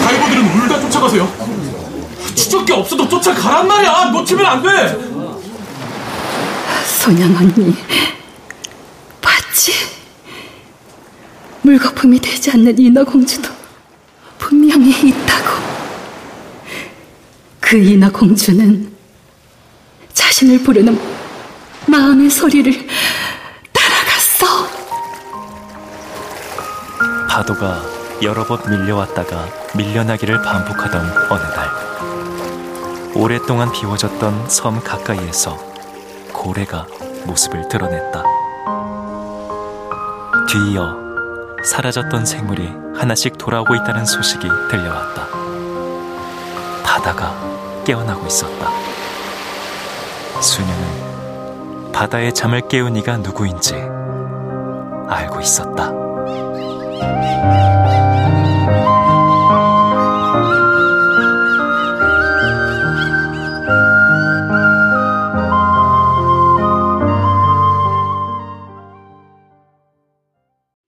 다이버들은 0.04 0.46
울다 0.64 0.80
쫓아가세요. 0.82 1.28
추적기 2.36 2.72
없어도 2.74 3.08
쫓아가란 3.10 3.68
말이야. 3.68 4.06
놓치면 4.12 4.46
안 4.46 4.62
돼. 4.62 4.70
소냥 6.86 7.36
언니, 7.38 7.76
봤지? 9.22 9.74
물거품이 11.64 12.20
되지 12.20 12.52
않는 12.52 12.78
인어공주도 12.78 13.50
분명히 14.38 14.92
있다고. 15.10 15.60
그 17.60 17.78
인어공주는 17.78 18.92
자신을 20.14 20.60
부르는 20.64 21.00
마음의 21.90 22.30
소리를 22.30 22.72
따라갔어. 23.74 24.68
파도가 27.28 27.82
여러 28.22 28.46
번 28.46 28.60
밀려왔다가 28.70 29.48
밀려나기를 29.76 30.42
반복하던 30.42 31.02
어느 31.30 31.42
날 31.42 31.70
오랫동안 33.16 33.72
비워졌던 33.72 34.50
섬 34.50 34.84
가까이에서 34.84 35.58
고래가 36.32 36.86
모습을 37.26 37.68
드러냈다. 37.68 38.24
뒤이어 40.48 40.96
사라졌던 41.66 42.26
생물이 42.26 42.72
하나씩 42.96 43.38
돌아오고 43.38 43.76
있다는 43.76 44.06
소식이 44.06 44.48
들려왔다. 44.70 45.28
바다가 46.84 47.36
깨어나고 47.86 48.28
있었다. 48.28 48.70
수녀는 50.42 51.09
바다의 51.94 52.34
잠을 52.34 52.68
깨운 52.68 52.96
이가 52.96 53.18
누구인지 53.18 53.76
알고 55.08 55.42
있었다. 55.42 55.92